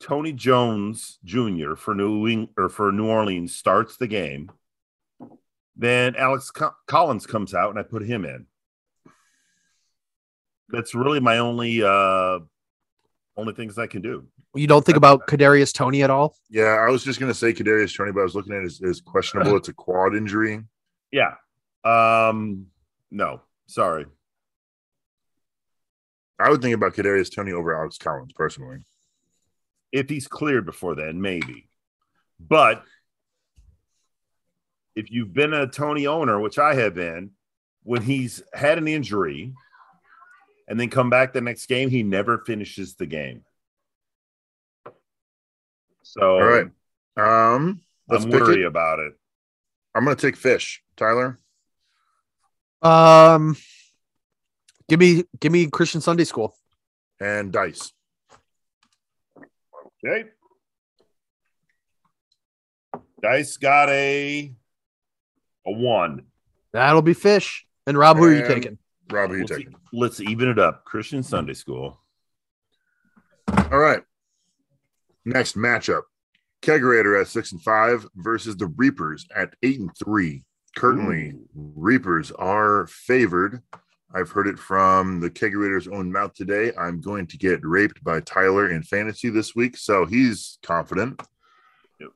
[0.00, 1.74] Tony Jones Jr.
[1.76, 4.50] for New Eng- or for New Orleans starts the game,
[5.76, 8.46] then Alex Co- Collins comes out and I put him in.
[10.70, 12.38] That's really my only uh
[13.36, 14.26] only things I can do.
[14.54, 16.34] You don't think about Kadarius Toney at all?
[16.50, 18.80] Yeah, I was just gonna say Kadarius Toney, but I was looking at it as,
[18.82, 19.56] as questionable.
[19.56, 20.62] It's a quad injury.
[21.12, 21.34] Yeah.
[21.84, 22.66] Um
[23.10, 24.06] no, sorry.
[26.38, 28.78] I would think about Kadarius Toney over Alex Collins personally.
[29.90, 31.68] If he's cleared before then, maybe.
[32.38, 32.84] But
[34.94, 37.30] if you've been a Toney owner, which I have been,
[37.82, 39.52] when he's had an injury
[40.68, 43.44] and then come back the next game, he never finishes the game.
[46.02, 46.66] So All right.
[47.16, 48.66] Um, let's I'm pick worried it.
[48.66, 49.14] about it.
[49.94, 50.82] I'm gonna take fish.
[50.96, 51.38] Tyler.
[52.82, 53.56] Um,
[54.88, 56.54] give me give me Christian Sunday School.
[57.20, 57.92] and dice.
[60.04, 60.28] Okay.
[63.20, 64.52] Dice got a
[65.66, 66.22] a one.
[66.72, 67.66] That'll be fish.
[67.86, 68.78] And Rob, who are you taking?
[69.10, 69.74] Rob, who are you Let's, taking?
[69.92, 70.84] let's even it up.
[70.84, 71.98] Christian Sunday School.
[73.48, 74.02] All right.
[75.24, 76.02] Next matchup:
[76.62, 80.44] Kegerator at six and five versus the Reapers at eight and three.
[80.76, 83.62] Currently, Reapers are favored.
[84.14, 86.72] I've heard it from the Kegerator's own mouth today.
[86.78, 91.20] I'm going to get raped by Tyler in fantasy this week, so he's confident.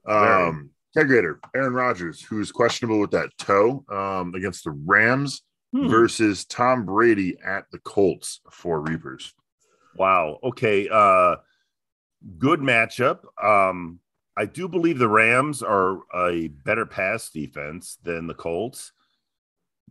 [0.06, 0.48] Very.
[0.48, 5.42] Um, Kegerator, Aaron Rodgers, who is questionable with that toe um, against the Rams
[5.74, 5.88] Hmm.
[5.88, 9.32] versus Tom Brady at the Colts for Reapers.
[9.96, 10.38] Wow.
[10.44, 10.86] Okay.
[10.92, 11.36] Uh
[12.38, 13.20] good matchup.
[13.42, 13.98] Um
[14.36, 18.92] I do believe the Rams are a better pass defense than the Colts.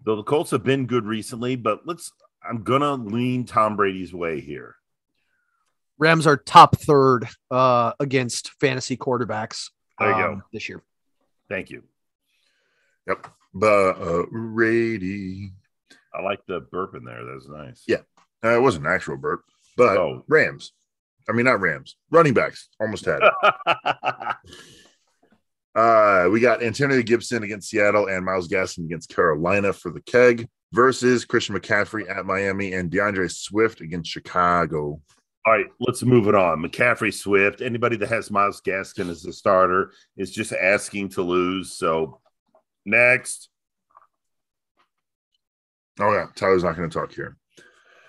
[0.04, 2.12] Though the Colts have been good recently, but let's
[2.48, 4.76] I'm gonna lean Tom Brady's way here.
[6.00, 10.42] Rams are top third uh, against fantasy quarterbacks There you um, go.
[10.52, 10.82] this year.
[11.48, 11.84] Thank you.
[13.08, 13.28] Yep.
[13.62, 15.52] Uh, Brady.
[16.16, 17.24] I like the burp in there.
[17.24, 17.84] That's nice.
[17.88, 17.98] Yeah.
[18.44, 19.44] Uh, it wasn't an actual burp,
[19.78, 20.24] but Oh.
[20.28, 20.74] Rams.
[21.30, 21.96] I mean, not Rams.
[22.10, 22.68] Running backs.
[22.80, 23.34] Almost had it.
[25.74, 30.50] Uh, we got Antonio Gibson against Seattle and Myles Gaskin against Carolina for the keg
[30.74, 35.02] versus Christian McCaffrey at Miami and D'Andre Swift against Chicago.
[35.46, 36.62] All right, let's move it on.
[36.62, 41.74] McCaffrey, Swift, anybody that has Myles Gaskin as the starter is just asking to lose.
[41.74, 42.20] So
[42.86, 43.50] next.
[46.00, 47.38] Oh yeah, Tyler's not going to talk here.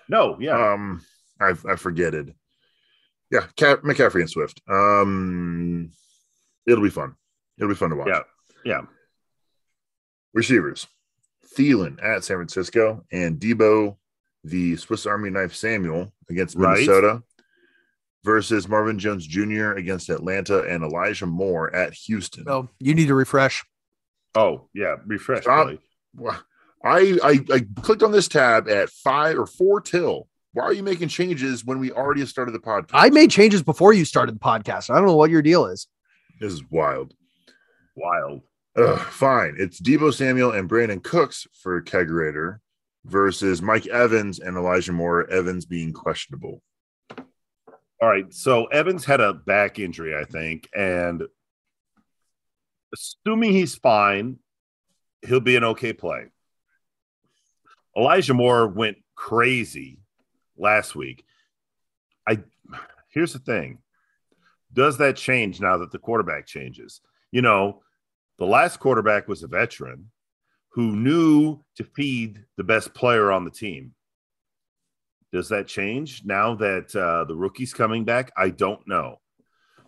[0.09, 0.73] No, yeah.
[0.73, 1.03] Um,
[1.41, 2.35] I I forget it.
[3.31, 4.61] Yeah, Cap, McCaffrey and Swift.
[4.69, 5.91] Um,
[6.67, 7.15] it'll be fun.
[7.59, 8.09] It'll be fun to watch.
[8.09, 8.21] Yeah.
[8.65, 8.81] yeah.
[10.35, 10.87] Receivers:
[11.57, 13.97] Thielen at San Francisco and Deebo,
[14.45, 16.75] the Swiss Army knife Samuel against Right.
[16.81, 17.23] Minnesota,
[18.25, 19.73] versus Marvin Jones Jr.
[19.73, 22.45] against Atlanta and Elijah Moore at Houston.
[22.45, 23.63] So you need to refresh.
[24.35, 24.97] Oh, yeah.
[25.07, 25.43] Refresh.
[25.43, 25.77] Stop.
[26.85, 30.29] I, I I clicked on this tab at five or four till.
[30.55, 32.91] Why are you making changes when we already started the podcast?
[32.93, 34.91] I made changes before you started the podcast.
[34.91, 35.87] I don't know what your deal is.
[36.41, 37.15] this is wild.
[37.95, 38.43] Wild.
[38.77, 39.57] Ugh, fine.
[39.59, 42.59] It's Deebo Samuel and Brandin Cooks for Kegerator
[43.05, 45.29] versus Mike Evans and Elijah Moore.
[45.29, 46.63] Evans being questionable.
[48.01, 48.33] All right.
[48.33, 51.23] So Evans had a back injury, I think, and
[52.93, 54.39] assuming he's fine,
[55.23, 56.27] he'll be an okay play.
[57.97, 60.01] Elijah Moore went crazy
[60.57, 61.25] last week.
[62.27, 62.39] I
[63.11, 63.79] here's the thing.
[64.73, 67.03] Does that change now that the quarterback changes?
[67.33, 67.83] You know,
[68.39, 70.11] the last quarterback was a veteran
[70.71, 73.95] who knew to feed the best player on the team.
[75.33, 78.31] Does that change now that uh, the rookie's coming back?
[78.37, 79.17] I don't know.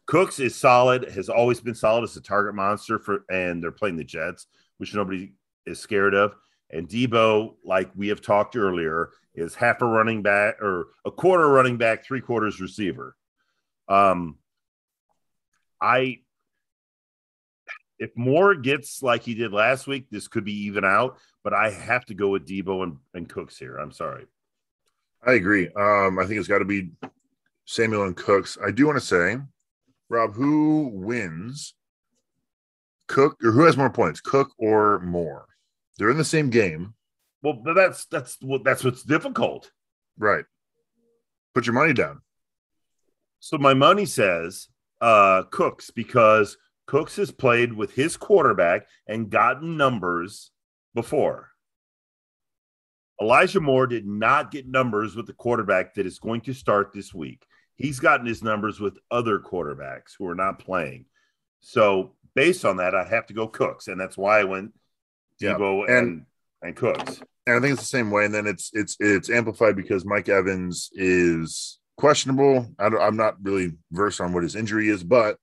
[0.07, 3.97] Cooks is solid, has always been solid as a target monster for, and they're playing
[3.97, 4.47] the Jets,
[4.78, 5.34] which nobody
[5.66, 6.34] is scared of.
[6.70, 11.49] And Deebo, like we have talked earlier, is half a running back or a quarter
[11.49, 13.16] running back, three quarters receiver.
[13.88, 14.38] Um,
[15.80, 16.20] I
[18.05, 21.18] if Moore gets like he did last week, this could be even out.
[21.42, 23.76] But I have to go with Deebo and, and Cooks here.
[23.76, 24.26] I'm sorry.
[25.26, 25.68] I agree.
[25.68, 26.90] Um, I think it's got to be
[27.66, 28.59] Samuel and Cooks.
[28.64, 29.38] I do want to say,
[30.11, 31.74] Rob, who wins?
[33.09, 35.46] Cook or who has more points, Cook or Moore?
[35.98, 36.94] They're in the same game,
[37.42, 39.70] Well, but that's that's what that's what's difficult.
[40.18, 40.44] right?
[41.55, 42.20] Put your money down.
[43.40, 44.68] So my money says
[45.00, 46.57] uh Cooks because
[46.87, 50.51] Cooks has played with his quarterback and gotten numbers
[50.95, 51.51] before.
[53.20, 57.14] Elijah Moore did not get numbers with the quarterback that is going to start this
[57.14, 57.45] week.
[57.76, 61.07] He's gotten his numbers with other quarterbacks who are not playing.
[61.61, 64.72] So based on that, I have to go Cooks, and that's why I went
[65.39, 66.26] Yeah, Deebo and- and
[66.62, 67.20] and Cooks.
[67.47, 68.24] And I think it's the same way.
[68.24, 72.66] And then it's it's it's amplified because Mike Evans is questionable.
[72.78, 75.37] I don't, I'm not really versed on what his injury is, but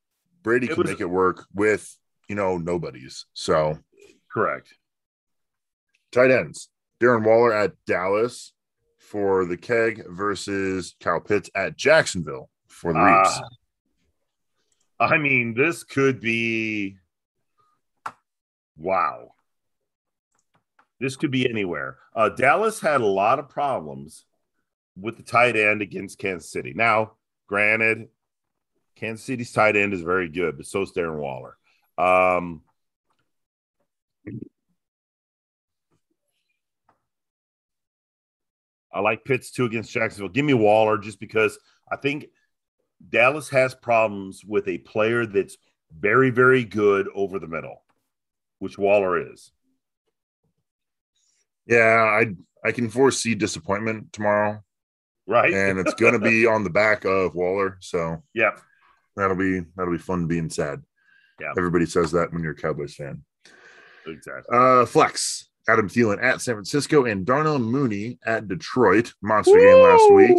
[0.43, 3.25] Brady It can was- make it work with you know nobodies.
[3.33, 3.79] So
[4.31, 4.73] Correct.
[6.11, 6.69] tight ends:
[6.99, 8.53] Darren Waller at Dallas
[8.97, 12.99] for the Keg versus Kyle Pitts at Jacksonville for the.
[12.99, 13.41] Ah.
[14.99, 16.97] I mean, this could be
[18.77, 19.33] wow.
[20.99, 21.97] This could be anywhere.
[22.15, 24.25] Uh, Dallas had a lot of problems
[24.95, 26.73] with the tight end against Kansas City.
[26.75, 27.13] Now,
[27.47, 28.09] granted,
[29.01, 31.57] Kansas City's tight end is very good, but so is Darren Waller.
[31.97, 32.61] Um,
[38.93, 40.29] I like Pitts too against Jacksonville.
[40.29, 41.57] Give me Waller just because
[41.91, 42.27] I think
[43.09, 45.57] Dallas has problems with a player that's
[45.97, 47.81] very, very good over the middle,
[48.59, 49.51] which Waller is.
[51.65, 54.63] Yeah, I I can foresee disappointment tomorrow,
[55.25, 55.53] Right?
[55.53, 57.77] and it's going to be on the back of Waller.
[57.79, 58.51] So yeah.
[59.15, 60.81] That'll be that'll be fun being sad.
[61.39, 61.53] Yeah.
[61.57, 63.23] everybody says that when you're a Cowboys fan.
[64.05, 64.55] Exactly.
[64.55, 69.13] Uh, flex Adam Thielen at San Francisco and Darnell Mooney at Detroit.
[69.21, 70.37] Monster game last week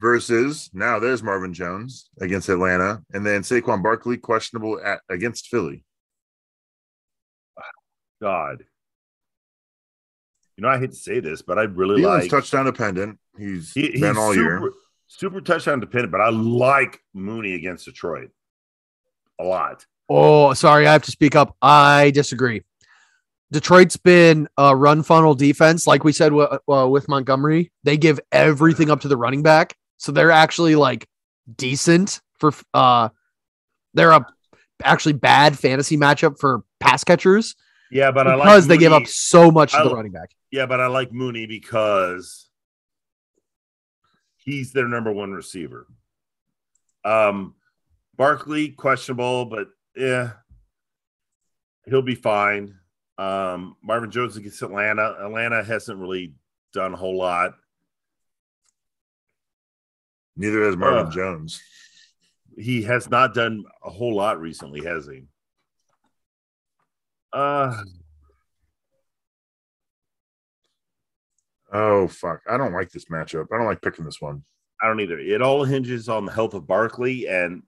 [0.00, 5.84] versus now there's Marvin Jones against Atlanta, and then Saquon Barkley questionable at against Philly.
[8.20, 8.64] God.
[10.56, 13.18] You know, I hate to say this, but I really Thielen's like touchdown dependent.
[13.38, 14.72] He's he- been all super, year.
[15.18, 18.30] Super touchdown dependent, but I like Mooney against Detroit
[19.38, 19.86] a lot.
[20.08, 21.56] Oh, sorry, I have to speak up.
[21.62, 22.62] I disagree.
[23.50, 27.70] Detroit's been a run funnel defense, like we said w- uh, with Montgomery.
[27.84, 31.06] They give everything up to the running back, so they're actually like
[31.56, 32.52] decent for.
[32.74, 33.10] uh
[33.94, 34.26] They're a
[34.82, 37.54] actually bad fantasy matchup for pass catchers
[37.90, 40.30] Yeah, but I like because they give up so much to I the running back.
[40.50, 42.48] Yeah, but I like Mooney because
[44.44, 45.86] he's their number one receiver.
[47.04, 47.54] Um,
[48.16, 50.32] Barkley questionable, but yeah,
[51.86, 52.76] he'll be fine.
[53.18, 55.16] Um, Marvin Jones against Atlanta.
[55.20, 56.34] Atlanta hasn't really
[56.72, 57.54] done a whole lot.
[60.36, 61.12] Neither has Marvin Ugh.
[61.12, 61.60] Jones.
[62.56, 65.24] He has not done a whole lot recently, has he?
[67.32, 67.82] Uh,
[71.72, 72.40] Oh fuck!
[72.48, 73.46] I don't like this matchup.
[73.52, 74.44] I don't like picking this one.
[74.82, 75.18] I don't either.
[75.18, 77.62] It all hinges on the health of Barkley, and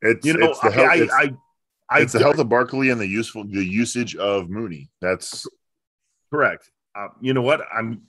[0.00, 1.34] It's you know, it's the I, health, I, it's, I,
[1.90, 4.90] I, it's the health of Barkley and the useful the usage of Mooney.
[5.00, 5.46] That's
[6.32, 6.70] Correct.
[6.94, 7.60] Uh, you know what?
[7.72, 8.02] I'm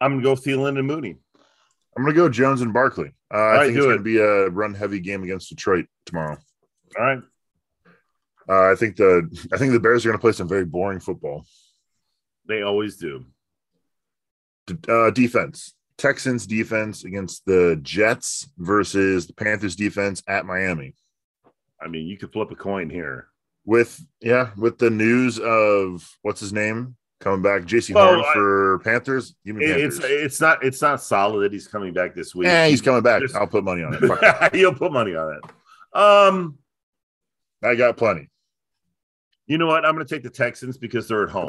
[0.00, 1.16] I'm gonna go Thielen and Mooney.
[1.96, 3.12] I'm gonna go Jones and Barkley.
[3.32, 6.36] Uh, I think it's do gonna be a run heavy game against Detroit tomorrow.
[6.98, 7.22] All right.
[8.48, 11.46] Uh, I think the I think the Bears are gonna play some very boring football.
[12.48, 13.26] They always do.
[14.88, 15.74] Uh, defense.
[15.96, 20.94] Texans defense against the Jets versus the Panthers defense at Miami.
[21.80, 23.28] I mean, you could flip a coin here.
[23.64, 27.62] With yeah, with the news of what's his name coming back.
[27.62, 29.34] JC Well, Horn I- for Panthers.
[29.44, 30.22] Give me It- it's Panthers.
[30.22, 32.46] it's not it's not solid that he's coming back this week.
[32.46, 33.20] yeah, he's coming back.
[33.20, 34.54] Just- I'll put money on it.
[34.54, 35.98] You'll put money on it.
[35.98, 36.58] Um,
[37.62, 38.30] I got plenty.
[39.46, 39.84] you know what?
[39.84, 41.48] I'm going to take the Texans because they're at home,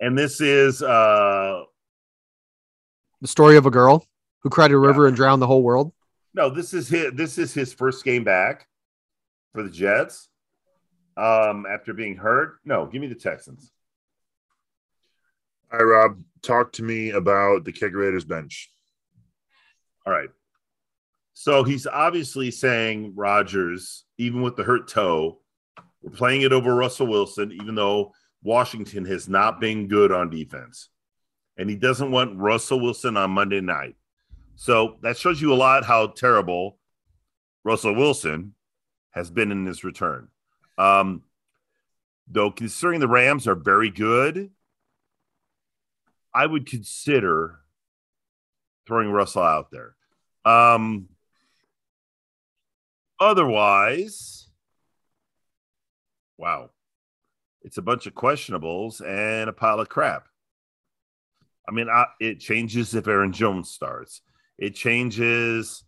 [0.00, 1.62] and this is uh
[3.20, 4.06] The story of a girl
[4.40, 5.92] who cried a river and drowned the whole world.
[6.34, 8.66] no, this is his this is his first game back
[9.52, 10.28] for the Jets.
[11.16, 13.70] Um, after being hurt, no, give me the Texans.
[15.72, 18.70] All right, Rob, talk to me about the Keggerators bench.
[20.06, 20.28] All right.
[21.34, 25.38] So he's obviously saying Rodgers, even with the hurt toe,
[26.02, 28.12] we're playing it over Russell Wilson, even though
[28.44, 30.90] Washington has not been good on defense.
[31.56, 33.96] And he doesn't want Russell Wilson on Monday night.
[34.54, 36.78] So that shows you a lot how terrible
[37.64, 38.54] Russell Wilson
[39.10, 40.28] has been in his return.
[40.76, 41.22] Um,
[42.28, 44.50] though, considering the Rams are very good,
[46.34, 47.60] I would consider
[48.86, 49.94] throwing Russell out there.
[50.44, 51.08] Um,
[53.18, 54.48] otherwise,
[56.36, 56.70] wow,
[57.64, 60.28] it's a bunch of questionables and a pile of crap.
[61.66, 64.20] I mean, I, it changes if Aaron Jones starts.
[64.58, 65.82] It changes.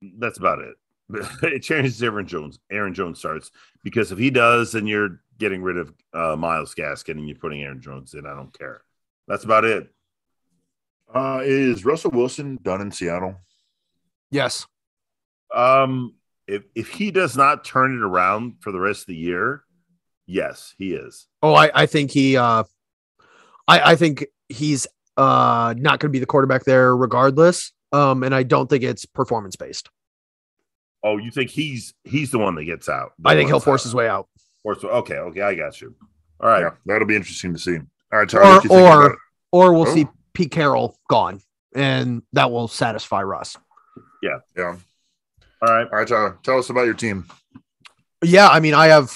[0.00, 0.76] That's about it.
[1.42, 2.58] it changes if Aaron Jones.
[2.70, 3.50] Aaron Jones starts
[3.84, 7.62] because if he does, then you're getting rid of uh, Myles Gaskin and you're putting
[7.62, 8.26] Aaron Jones in.
[8.26, 8.82] I don't care.
[9.26, 9.92] That's about it.
[11.14, 13.36] Uh, is Russell Wilson done in Seattle?
[14.30, 14.66] Yes.
[15.54, 16.14] Um,
[16.48, 19.62] if if he does not turn it around for the rest of the year,
[20.26, 21.28] yes, he is.
[21.42, 22.64] Oh, I, I think he uh
[23.68, 24.86] I, I think he's
[25.16, 27.72] uh not gonna be the quarterback there regardless.
[27.92, 29.88] Um, and I don't think it's performance based.
[31.02, 33.12] Oh, you think he's he's the one that gets out?
[33.24, 34.28] I think he'll force his way out.
[34.62, 34.82] Force.
[34.82, 35.94] Okay, okay, I got you.
[36.40, 36.60] All right.
[36.62, 37.76] Yeah, that'll be interesting to see.
[38.12, 39.18] All right, Tyler, Or you think about or
[39.52, 39.94] or we'll Oh.
[39.94, 41.40] see Pete Carroll gone,
[41.74, 43.56] and that will satisfy Russ.
[44.22, 44.38] Yeah.
[44.56, 44.76] Yeah.
[45.62, 45.84] All right.
[45.90, 47.26] All right, Tyler, tell us about your team.
[48.22, 49.12] Yeah, I mean, I have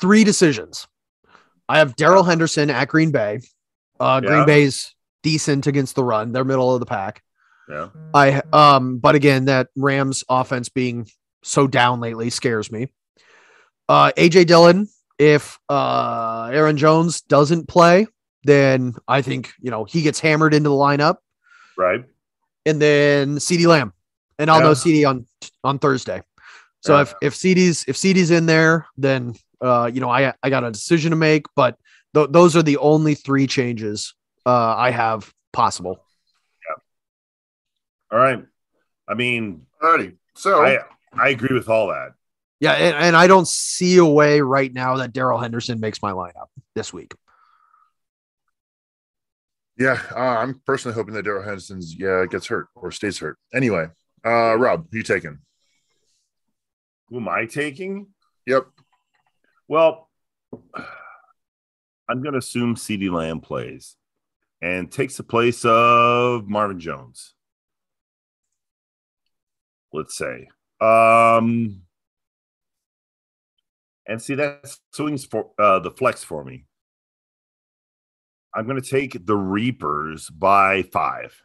[0.00, 0.86] three decisions.
[1.68, 3.40] I have Darrell Henderson at Green Bay.
[3.98, 4.28] Uh, Yeah.
[4.30, 7.22] Green Bay's decent against the run; they're middle of the pack.
[7.68, 7.88] Yeah.
[8.12, 11.06] I um, but again, that Rams offense being
[11.42, 12.88] so down lately scares me.
[13.88, 18.06] Uh, AJ Dillon, if uh Aaron Jones doesn't play,
[18.44, 21.16] then I think you know he gets hammered into the lineup,
[21.78, 22.04] Right.
[22.66, 23.92] and then CeeDee Lamb,
[24.38, 24.64] and I'll Yeah.
[24.64, 25.26] know CeeDee on
[25.62, 26.22] on Thursday.
[26.80, 27.02] So Yeah.
[27.02, 30.70] if if CeeDee's if CeeDee's in there, then uh you know I I got a
[30.70, 31.78] decision to make, but
[32.14, 34.14] th- those are the only three changes
[34.46, 36.04] uh I have possible.
[36.68, 38.16] Yeah.
[38.16, 38.44] All right.
[39.08, 40.12] I mean, All righty.
[40.34, 40.78] So, I
[41.12, 42.14] I agree with all that.
[42.60, 46.12] Yeah, and, and I don't see a way right now that Darrell Henderson makes my
[46.12, 47.14] lineup this week.
[49.76, 53.38] yeah, uh, I'm personally hoping that Darrell Henderson's yeah gets hurt or stays hurt.
[53.52, 53.86] Anyway,
[54.24, 55.38] uh, Rob, who you taking?
[57.08, 58.08] Who am I taking?
[58.46, 58.66] Yep.
[59.68, 60.08] Well,
[62.08, 63.96] I'm going to assume CeeDee Lamb plays
[64.60, 67.34] and takes the place of Marvin Jones.
[69.92, 70.48] Let's say.
[70.80, 71.82] Um,
[74.06, 76.66] and see, that swings for uh, the flex for me.
[78.54, 81.40] I'm going to take the Reapers by five.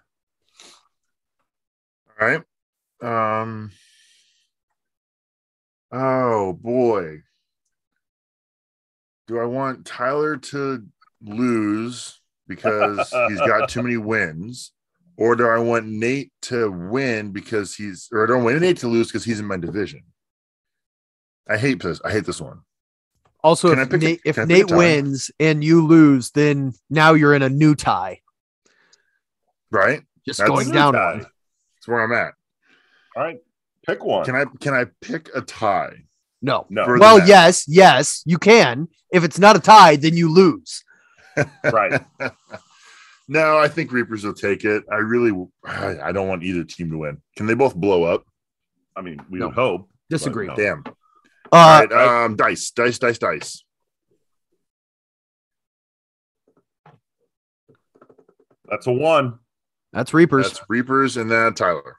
[2.19, 2.41] All right.
[3.01, 3.71] Um.
[5.91, 7.21] Oh boy.
[9.27, 10.83] Do I want Tyler to
[11.21, 12.97] lose because
[13.29, 14.71] he's got too many wins,
[15.17, 18.87] or do I want Nate to win because he's, or I don't want Nate to
[18.87, 20.01] lose because he's in my division?
[21.47, 22.01] I hate this.
[22.03, 22.61] I hate this one.
[23.43, 25.85] Also, Can if pick a- Nate, if can I pick a Nate wins and you
[25.85, 28.21] lose, then now you're in a new tie,
[29.71, 30.01] Right?
[30.25, 31.17] just That's- going down Tie.
[31.19, 32.33] That's where I'm at.
[33.15, 33.39] All right,
[33.85, 34.25] pick one.
[34.25, 36.03] Can I can I pick a tie?
[36.41, 36.65] No.
[36.69, 37.27] no, Well, that.
[37.27, 38.87] yes, yes, you can.
[39.11, 40.83] If it's not a tie, then you lose.
[41.65, 42.01] right.
[43.27, 44.83] no, I think Reapers will take it.
[44.91, 45.31] I really,
[45.65, 47.21] I I don't want either team to win.
[47.35, 48.23] Can they both blow up?
[48.95, 49.47] I mean, we No.
[49.47, 49.89] would hope.
[50.09, 50.47] Disagree.
[50.47, 50.55] no.
[50.55, 50.83] Damn.
[50.87, 50.91] Uh,
[51.51, 51.91] All right,
[52.25, 53.63] um, dice, dice, dice, dice.
[58.69, 59.39] That's a one.
[59.93, 60.47] That's Reapers.
[60.53, 61.97] That's Reapers and then Tyler.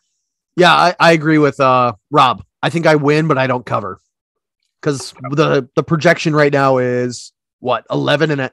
[0.60, 2.44] Yeah, I, I agree with uh Rob.
[2.62, 3.98] I think I win, but I don't cover.
[4.80, 8.50] Because the the projection right now is what, eleven and a,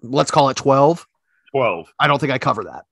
[0.00, 1.06] let's call it twelve.
[1.50, 1.92] 12.
[2.00, 2.86] I don't think I cover that.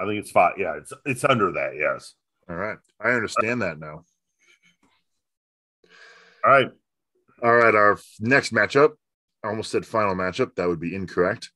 [0.00, 0.54] I think it's five.
[0.56, 1.72] Yeah, it's it's under that.
[1.78, 2.14] Yes.
[2.48, 4.04] All right, I understand that now.
[6.42, 6.70] All right.
[7.42, 8.92] All right, our next matchup.
[9.44, 10.54] I almost said final matchup.
[10.54, 11.50] That would be incorrect.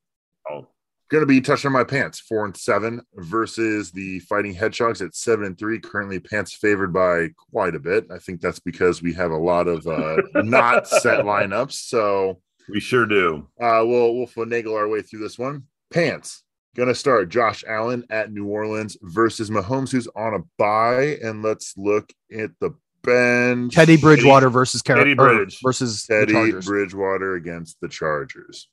[0.50, 0.66] Oh,
[1.10, 5.44] Going to be touching my pants, four and seven versus the Fighting Hedgehogs at seven
[5.44, 5.80] and three.
[5.80, 8.06] Currently, pants favored by quite a bit.
[8.12, 11.72] I think that's because we have a lot of uh, not set lineups.
[11.72, 13.48] So we sure do.
[13.60, 15.64] uh, we'll we'll finagle our way through this one.
[15.92, 16.44] Pants
[16.76, 21.18] going to start Josh Allen at New Orleans versus Mahomes, who's on a bye.
[21.22, 22.70] And let's look at the
[23.02, 23.74] bench.
[23.74, 25.58] Teddy Bridgewater versus Car- Teddy Bridge.
[25.62, 26.66] versus Teddy Chargers.
[26.66, 28.68] Bridgewater against the Chargers.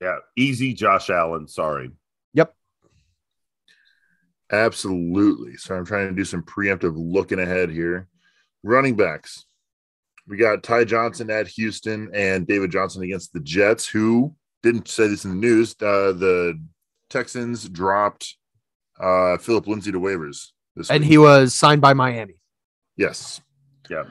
[0.00, 1.48] Yeah, easy, Josh Allen.
[1.48, 1.90] Sorry.
[2.34, 2.54] Yep.
[4.52, 5.56] Absolutely.
[5.56, 8.08] So I'm trying to do some preemptive looking ahead here.
[8.62, 9.46] Running backs.
[10.28, 15.06] We got Ty Johnson at Houston and David Johnson against the Jets, who didn't say
[15.06, 15.74] this in the news.
[15.80, 16.60] Uh, the
[17.10, 18.36] Texans dropped
[19.00, 21.10] uh, Phillip Lindsay to waivers this and week.
[21.10, 22.34] he was signed by Miami.
[22.96, 23.40] yes.
[23.88, 24.04] Yeah.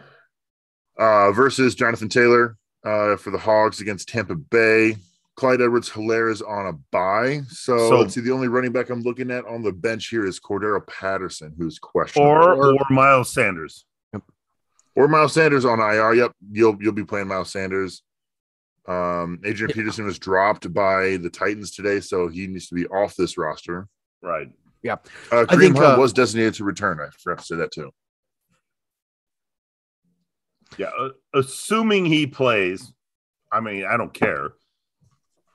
[0.97, 2.55] Uh, versus Jonathan Taylor
[2.85, 4.95] uh, for the Hogs against Tampa Bay.
[5.35, 7.41] Clyde Edwards Helaire is on a bye.
[7.49, 8.21] So, So- let's see.
[8.21, 11.77] The only running back I'm looking at on the bench here is Cordarrelle Patterson, who's
[11.77, 12.31] questionable.
[12.31, 13.85] Or Or- or Miles Sanders.
[14.95, 16.13] or Miles Sanders on IR.
[16.13, 18.01] Yep, you'll you'll be playing Miles Sanders.
[18.87, 19.75] Um, Adrian Yeah.
[19.75, 23.87] Peterson was dropped by the Titans today, so he needs to be off this roster.
[24.21, 24.47] Right.
[24.87, 24.91] Uh,
[25.31, 26.99] I Kareem think, Hunt uh, was designated to return.
[27.01, 27.91] I forgot to say that too.
[30.77, 30.91] Yeah.
[30.97, 32.93] uh, assuming he plays,
[33.51, 34.51] I mean, I don't care.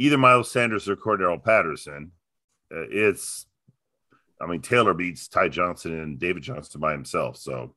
[0.00, 2.12] Either Miles Sanders or Cordarrelle Patterson.
[2.74, 3.46] Uh, it's,
[4.40, 7.36] I mean, Taylor beats Ty Johnson and David Johnson by himself.
[7.36, 7.74] So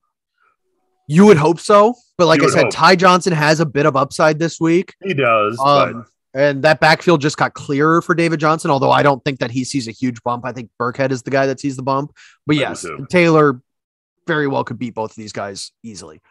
[1.07, 2.73] You would hope so, but like You I said, hope.
[2.73, 4.93] Ty Johnson has a bit of upside this week.
[5.03, 5.59] he does.
[5.59, 9.51] Um, and that backfield just got clearer for David Johnson, although I don't think that
[9.51, 10.45] he sees a huge bump.
[10.45, 12.15] I think Burkhead is the guy that sees the bump.
[12.47, 12.85] But yes.
[13.09, 13.61] Taylor
[14.25, 16.21] very well could beat both of these guys easily.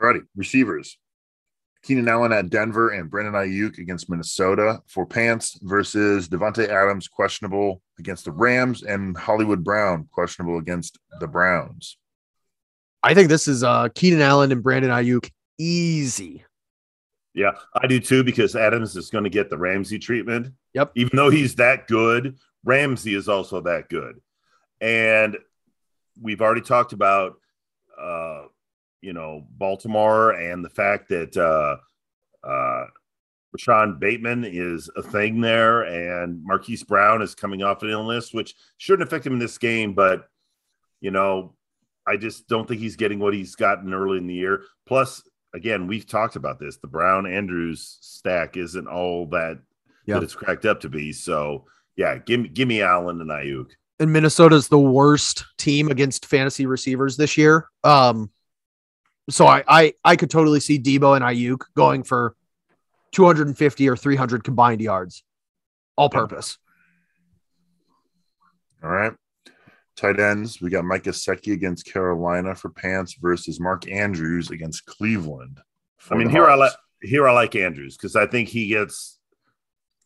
[0.00, 0.96] Alrighty, receivers.
[1.82, 7.82] Keenan Allen at Denver and Brandon Aiyuk against Minnesota for Pants versus Davante Adams questionable
[7.98, 11.96] against the Rams and Hollywood Brown questionable against the Browns.
[13.02, 16.44] I think this is uh Keenan Allen and Brandon Aiyuk easy.
[17.32, 20.52] Yeah, I do too because Adams is going to get the Ramsey treatment.
[20.74, 20.92] Yep.
[20.96, 24.20] Even though he's that good, Ramsey is also that good.
[24.80, 25.38] And
[26.20, 27.36] we've already talked about
[27.98, 28.44] uh
[29.02, 31.76] you know Baltimore and the fact that uh
[32.46, 32.86] uh
[33.52, 38.54] Rashod Bateman is a thing there and Marquise Brown is coming off an illness which
[38.78, 40.28] shouldn't affect him in this game but
[41.00, 41.54] you know
[42.06, 45.22] I just don't think he's getting what he's gotten early in the year plus
[45.52, 46.76] again, we've talked about this.
[46.76, 49.58] The Brown Andrews stack isn't all that
[50.06, 50.14] Yeah.
[50.14, 51.12] that it's cracked up to be.
[51.12, 51.64] So
[51.96, 53.70] yeah, give me give me Allen and Aiyuk.
[53.98, 57.68] And Minnesota's the worst team against fantasy receivers this year.
[57.82, 58.30] Um
[59.28, 62.34] so I I, I could totally see Deebo and Aiyuk going for
[63.12, 65.22] 250 or 300 combined yards.
[65.96, 66.58] All purpose.
[68.82, 69.12] All right.
[69.96, 75.60] Tight ends, we got Mike Gesicki against Carolina for Pants versus Mark Andrews against Cleveland.
[76.10, 79.18] I mean, the here I like here I like Andrews because I think he gets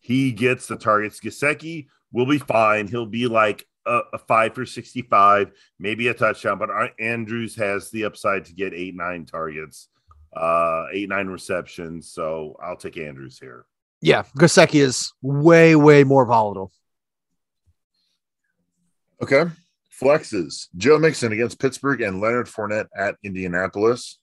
[0.01, 1.21] he gets the targets.
[1.21, 2.89] Gesicki will be fine.
[2.89, 6.59] He'll be like a, a five for sixty-five, maybe a touchdown.
[6.59, 9.89] But Ar- Andrews has the upside to get eight nine targets,
[10.37, 12.11] uh, eight nine receptions.
[12.11, 13.67] So I'll take Andrews here.
[14.01, 16.73] Yeah, Gesicki is way, way more volatile.
[19.23, 19.45] Okay.
[20.03, 20.67] Flexes.
[20.77, 24.19] Joe Mixon against Pittsburgh and Leonard Fournette at Indianapolis.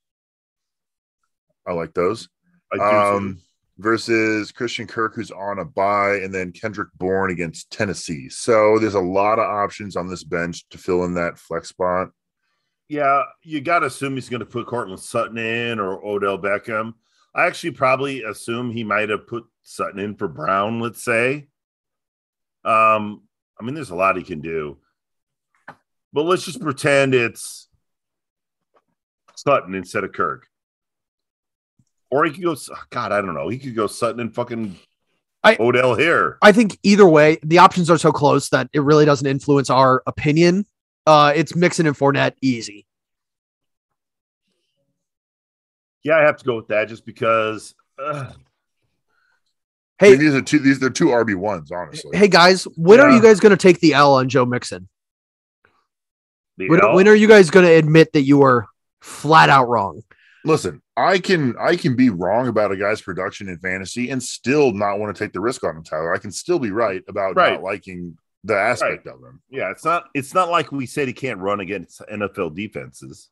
[1.66, 2.28] I like those.
[2.74, 3.18] I do too.
[3.18, 3.42] Um,
[3.78, 8.30] versus Christian Kirk, who's on a bye, and then Kendrick Bourne against Tennessee.
[8.30, 12.10] So there's a lot of options on this bench to fill in that flex spot.
[12.88, 16.94] Yeah, you got to assume he's going to put Courtland Sutton in or Odell Beckham.
[17.34, 21.48] I actually probably assume he might have put Sutton in for Brown, let's say.
[22.66, 23.22] Um,
[23.60, 24.78] I mean, there's a lot he can do.
[26.12, 27.70] But let's just pretend it's
[29.36, 30.48] Sutton instead of Kirk.
[32.12, 32.56] Or he could go,
[32.90, 33.48] God, I don't know.
[33.48, 34.78] He could go Sutton and fucking
[35.44, 36.38] I- Odell here.
[36.42, 40.04] I think either way, the options are so close that it really doesn't influence our
[40.06, 40.66] opinion.
[41.08, 42.86] Uh, it's Mixon and Fournette easy.
[46.04, 47.74] Yeah, I have to go with that just because.
[48.04, 48.34] ugh,
[50.00, 50.58] I Hey, mean, these are two.
[50.60, 52.18] These are two RB ones, honestly.
[52.18, 54.88] hey guys, when are you guys going to take the L on Joe Mixon?
[56.58, 58.66] When, when are you guys going to admit that you were
[59.00, 60.02] flat out wrong?
[60.44, 64.72] Listen, I can I can be wrong about a guy's production in fantasy and still
[64.74, 66.14] not want to take the risk on him, Tyler.
[66.14, 67.54] I can still be right about Right.
[67.54, 69.42] not liking the aspect of him.
[69.52, 73.30] Yeah, it's not it's not like we said he can't run against NFL defenses.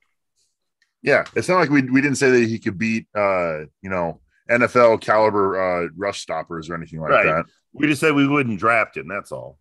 [1.02, 4.22] Yeah, it's not like we we didn't say that he could beat uh, you know,
[4.52, 7.26] NFL caliber uh rush stoppers or anything like Right.
[7.26, 7.46] that.
[7.74, 9.08] We just said we wouldn't draft him.
[9.08, 9.58] That's all.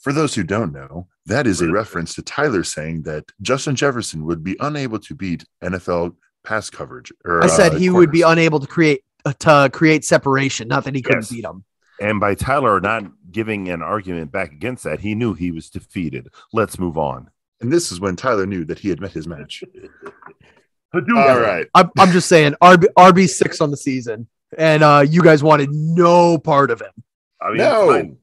[0.00, 4.24] For those who don't know, that is a reference to Tyler saying that Justin Jefferson
[4.26, 6.14] would be unable to beat NFL
[6.44, 7.12] pass coverage.
[7.24, 10.84] Or, I said uh, he would be unable to create uh, to create separation, not
[10.84, 11.30] that he couldn't Yes.
[11.30, 11.64] beat him.
[12.00, 16.28] And by Tyler not giving an argument back against that, he knew he was defeated.
[16.52, 17.30] Let's move on.
[17.60, 19.62] and this is when Tyler knew that he had met his match.
[20.94, 21.66] All All right.
[21.74, 25.70] I'm, I'm just saying RB RB six on the season, and uh, you guys wanted
[25.72, 26.92] no part of him.
[27.40, 28.16] I mean, No.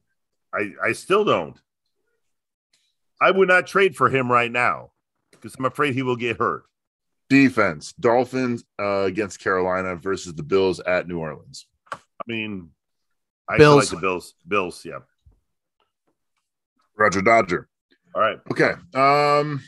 [0.54, 1.58] I, I still don't.
[3.22, 4.92] I would not trade for him right now
[5.32, 6.64] because I'm afraid he will get hurt.
[7.30, 11.68] Defense: Dolphins uh, against Carolina versus the Bills at New Orleans.
[11.94, 11.98] I
[12.28, 12.72] mean,
[13.48, 13.76] I Bills.
[13.76, 13.94] Bills.
[13.94, 14.34] like the Bills.
[14.48, 15.00] Bills, yeah.
[16.98, 17.70] Roger Dodger.
[18.14, 18.40] All right.
[18.52, 18.74] Okay.
[18.94, 19.62] Um,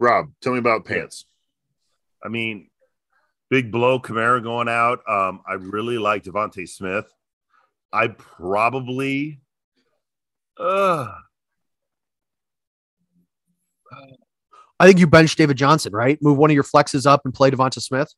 [0.00, 1.26] Rob, tell me about pants.
[2.24, 2.68] I mean,
[3.50, 5.00] big blow, Kamara going out.
[5.08, 7.06] Um, I really like DeVonta Smith.
[7.92, 9.40] I probably,
[10.58, 11.14] uh,
[14.78, 16.18] I think you bench David Johnson, right?
[16.22, 18.12] Move one of your flexes up and play Devonta Smith.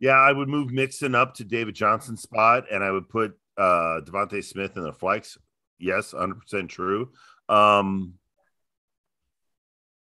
[0.00, 4.00] yeah, I would move Mixon up to David Johnson's spot, and I would put uh
[4.04, 5.36] DeVonta Smith in the flex.
[5.78, 7.10] Yes, hundred percent true.
[7.48, 8.14] Um,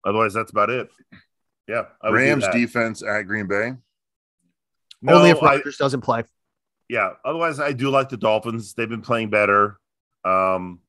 [0.06, 0.90] otherwise, that's about it.
[1.68, 3.74] Yeah, I would Rams defense at Green Bay.
[5.02, 6.24] No, Only if I- Rodgers doesn't play.
[6.90, 7.12] yeah.
[7.26, 8.74] Otherwise, I do like the Dolphins.
[8.74, 9.78] They've been playing better.
[10.26, 10.80] Um,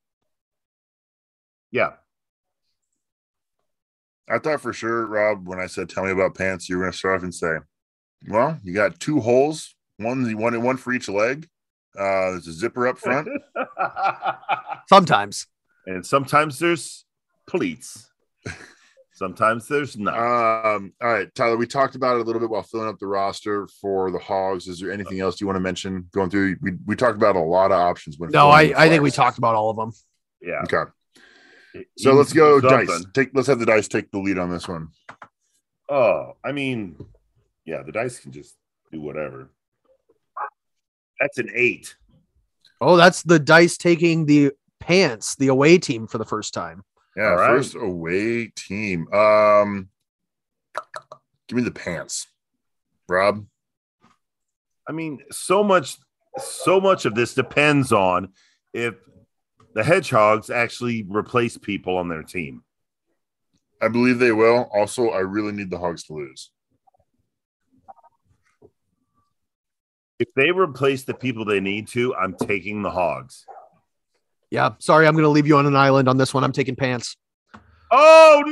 [1.73, 1.95] yeah,
[4.31, 6.93] I thought for sure, Rob, when I said tell me about pants, you were going
[6.93, 7.57] to start off and say,
[8.29, 11.49] well, you got two holes, one, one, one for each leg.
[11.99, 13.29] Uh, there's a zipper up front.
[14.89, 15.47] Sometimes.
[15.87, 17.05] and sometimes there's
[17.47, 18.11] pleats.
[19.15, 20.15] Sometimes there's not.
[20.17, 23.07] Um, all right, Tyler, we talked about it a little bit while filling up the
[23.09, 24.69] roster for the Hogs.
[24.69, 26.57] Is there anything else you want to mention going through?
[26.63, 28.17] We, we talked about a lot of options.
[28.17, 29.91] When No, I, I think we talked about all of them.
[30.41, 30.63] yeah.
[30.63, 30.89] Okay,
[31.97, 32.87] so let's go something.
[32.87, 33.05] dice.
[33.15, 34.89] Take let's have the dice take the lead on this one.
[35.89, 36.97] Oh, I mean,
[37.65, 38.57] yeah, the dice can just
[38.93, 39.51] do whatever.
[41.21, 41.97] That's an eight.
[42.81, 46.85] Oh, that's the dice taking the pants, the away team for the first time.
[47.17, 47.49] Yeah, All right.
[47.49, 49.13] first away team.
[49.13, 49.89] Um,
[51.49, 52.29] give me the pants,
[53.09, 53.45] Rob.
[54.89, 55.97] I mean, so much,
[56.39, 58.29] so much of this depends on
[58.73, 58.95] if
[59.75, 62.63] the hedgehogs actually replace people on their team.
[63.81, 64.69] I believe they will.
[64.75, 66.51] Also, I really need the Hogs to lose.
[70.19, 73.47] If they replace the people they need to, I'm taking the hogs.
[74.51, 76.43] Yeah, sorry, I'm going to leave you on an island on this one.
[76.43, 77.17] I'm taking pants.
[77.91, 78.43] Oh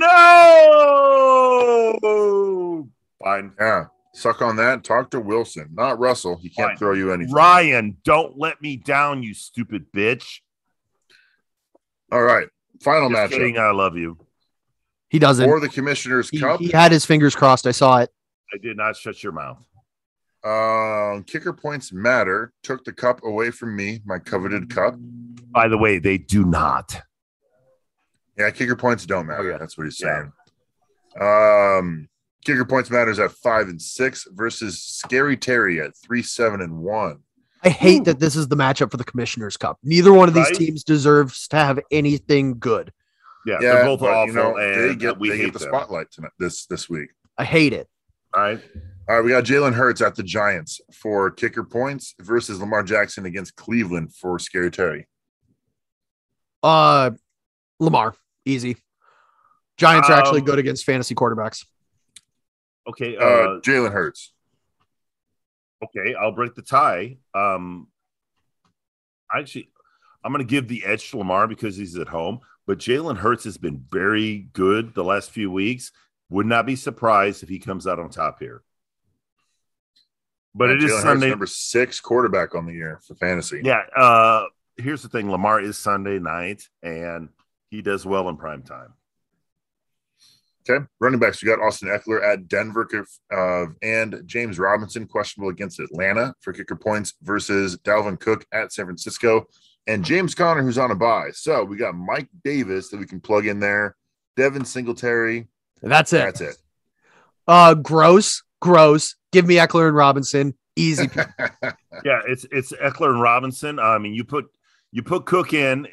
[1.99, 2.89] no!
[3.23, 3.53] Fine.
[3.59, 4.85] Yeah, suck on that.
[4.85, 6.39] Talk to Wilson, not Russell.
[6.41, 6.77] He can't Fine.
[6.77, 7.35] throw you anything.
[7.35, 10.41] Ryan, don't let me down, you stupid bitch.
[12.12, 12.48] All right,
[12.82, 14.16] final Just matchup kidding, I love you.
[15.09, 15.48] He doesn't.
[15.48, 16.61] for the Commissioner's He, Cup.
[16.61, 17.66] he had his fingers crossed.
[17.66, 18.11] I saw it.
[18.52, 19.59] I did not shut your mouth.
[20.44, 22.52] Um, kicker points matter.
[22.62, 24.94] Took the cup away from me, my coveted cup.
[25.50, 27.00] By the way, they do not.
[28.38, 29.42] Yeah, kicker points don't matter.
[29.42, 29.58] Oh, yeah.
[29.58, 30.24] That's what he's Yeah.
[31.16, 31.78] saying.
[31.78, 32.08] Um,
[32.45, 37.20] kicker points matters at five and six versus Scary Terry at three, seven, and one.
[37.67, 39.79] I hate that this is the matchup for the Commissioner's Cup.
[39.83, 40.55] Neither one of these Right?
[40.55, 42.93] teams deserves to have anything good.
[43.45, 45.53] Yeah, Yeah, they're both but, awful, you know, and they get we they hate get
[45.55, 45.68] the them.
[45.71, 47.11] spotlight tonight this this week.
[47.38, 47.88] I hate it.
[48.34, 48.61] All right.
[49.09, 53.25] All right, we got Jalen Hurts at the Giants for kicker points versus Lamar Jackson
[53.26, 55.07] against Cleveland for Scary Terry.
[56.63, 57.11] Uh,
[57.79, 58.14] Lamar,
[58.45, 58.76] easy.
[59.76, 61.64] Giants are actually Um, good against fantasy quarterbacks.
[62.88, 63.17] Okay.
[63.17, 64.33] Uh, Uh, Jalen Hurts.
[65.84, 66.14] Okay.
[66.14, 67.18] I'll break the tie.
[67.34, 67.88] Um,
[69.34, 69.70] actually,
[70.24, 72.40] I'm going to give the edge to Lamar because he's at home.
[72.66, 75.92] But Jalen Hurts has been very good the last few weeks.
[76.30, 78.62] Would not be surprised if he comes out on top here.
[80.54, 81.30] But Uh, it is Jalen Hurts, Sunday.
[81.30, 83.61] number six quarterback on the year for fantasy.
[83.62, 83.82] Yeah.
[83.96, 84.46] Uh,
[84.76, 87.28] here's the thing: Lamar is Sunday night, and
[87.70, 88.94] he does well in prime time.
[90.68, 90.84] Okay.
[91.01, 92.88] Running backs, we got Austin Ekeler at Denver
[93.33, 98.87] uh, and James Robinson questionable against Atlanta for kicker points versus Dalvin Cook at San
[98.87, 99.47] Francisco
[99.87, 101.30] and James Conner, who's on a bye.
[101.33, 103.97] So we got Mike Davis that we can plug in there,
[104.37, 105.49] Devin Singletary.
[105.83, 106.18] That's it.
[106.18, 106.57] That's it.
[107.47, 109.14] Uh, gross, gross.
[109.33, 110.55] Give me Ekeler and Robinson.
[110.75, 111.09] Easy.
[112.05, 113.79] Yeah, it's it's Ekeler and Robinson.
[113.79, 114.45] I mean, you put
[114.93, 115.88] you put Cook in,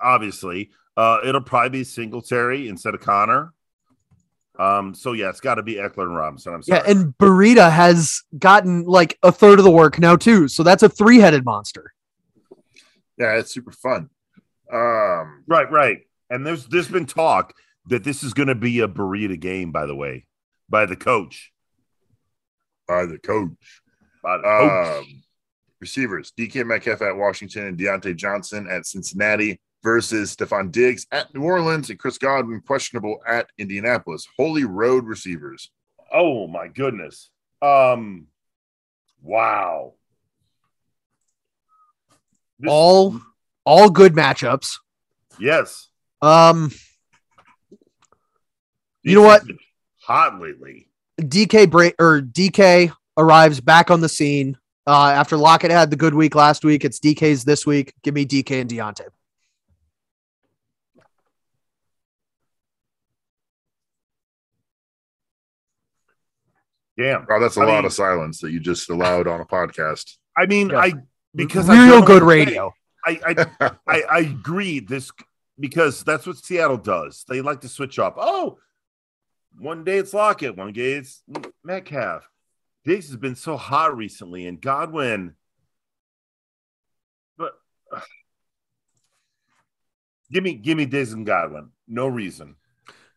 [0.00, 0.70] obviously.
[0.96, 3.52] Uh, it'll probably be Singletary instead of Conner.
[4.58, 6.54] Um, so yeah, it's got to be Ekeler and Robinson.
[6.54, 10.48] I'm Yeah, and Breida has gotten like a third of the work now too.
[10.48, 11.92] So that's a three-headed monster.
[13.18, 14.10] Yeah, it's super fun.
[14.72, 16.00] Um, right, right.
[16.30, 17.54] And there's there's been talk
[17.86, 19.72] that this is going to be a burrito game.
[19.72, 20.26] By the way,
[20.68, 21.52] by the coach.
[22.86, 23.82] by the coach.
[24.22, 24.98] By the coach.
[24.98, 25.22] Um,
[25.80, 31.42] receivers: DK Metcalf at Washington and Diontae Johnson at Cincinnati versus Stefon Diggs at New
[31.42, 34.26] Orleans and Chris Godwin questionable at Indianapolis.
[34.38, 35.70] Holy road receivers.
[36.12, 37.30] oh my goodness.
[37.60, 38.26] Um.
[39.22, 39.94] Wow.
[42.58, 43.20] This- All
[43.64, 44.68] all good matchups.
[45.38, 45.88] yes.
[46.20, 46.70] Um,
[49.02, 49.44] You know what?
[49.46, 49.58] been
[50.02, 50.88] Hot lately.
[51.20, 56.14] DK break or DK arrives back on the scene uh, after Lockett had the good
[56.14, 56.84] week last week.
[56.84, 57.94] It's DK's this week.
[58.02, 59.06] Give me DK and Diontae.
[66.98, 67.26] Damn.
[67.30, 70.16] Oh, that's a I lot mean- of silence that you just allowed on a podcast.
[70.36, 70.78] I mean, Yeah.
[70.78, 70.92] I
[71.34, 72.44] because I real don't good what say.
[72.44, 72.74] radio.
[73.06, 73.20] I,
[73.60, 74.80] I I, I agree.
[74.80, 75.10] This
[75.58, 77.24] because that's what Seattle does.
[77.28, 78.16] They like to switch up.
[78.18, 78.58] Oh,
[79.58, 81.22] one day it's Lockett, one day it's
[81.64, 82.28] Metcalf.
[82.84, 85.34] Diggs has been so hot recently, and Godwin.
[87.38, 87.52] But
[90.30, 91.70] give me give me Diggs and Godwin.
[91.88, 92.56] No reason.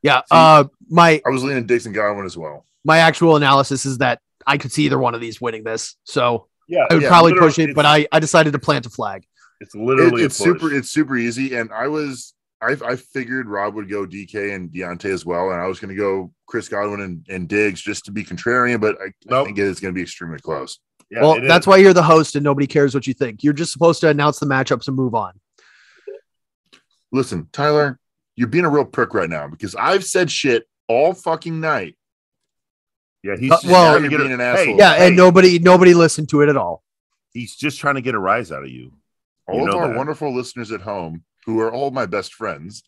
[0.05, 0.19] Yeah.
[0.19, 2.63] See- Uh, my I was leaning Dixon Godwin as well.
[2.83, 5.95] my actual analysis is that I could see either one of these winning this.
[6.03, 8.89] So Yeah, I would Yeah, probably push it, but I, I decided to plant a
[8.89, 9.25] flag.
[9.61, 10.45] it's literally It- a it's push.
[10.45, 10.71] super.
[10.73, 12.33] It's super easy, and I was.
[12.61, 15.89] I, I figured Rob would go DK and Diontae as well, and I was going
[15.93, 19.57] to go Chris Godwin and, and Diggs just to be contrarian, but I, I think
[19.59, 20.79] it's going to be extremely close.
[21.11, 21.67] Yeah, well, that's is.
[21.67, 23.43] why you're the host and nobody cares what you think.
[23.43, 25.33] You're just supposed to announce the matchups and move on.
[27.11, 27.99] Listen, Tyler,
[28.35, 31.95] you're being a real prick right now because I've said shit all fucking night.
[33.23, 34.77] Yeah, he's Uh, well- trying to You're being a, an asshole.
[34.77, 36.83] Yeah, hey, and nobody nobody listened to it at all.
[37.33, 38.93] he's just trying to get a rise out of you.
[39.47, 39.97] All You of know our that.
[39.97, 42.83] wonderful listeners at home, who are all my best friends,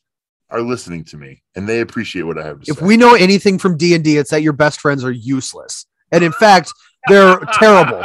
[0.49, 2.85] are listening to me, and they appreciate what I have to If say.
[2.85, 6.23] we know anything from D and D, it's that your best friends are useless, and
[6.23, 6.71] in fact,
[7.09, 8.01] they're terrible.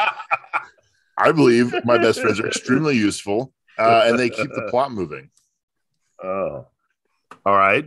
[1.19, 5.31] I believe my best friends are extremely useful, uh, and they keep the plot moving.
[6.25, 6.67] Oh,
[7.45, 7.85] all right.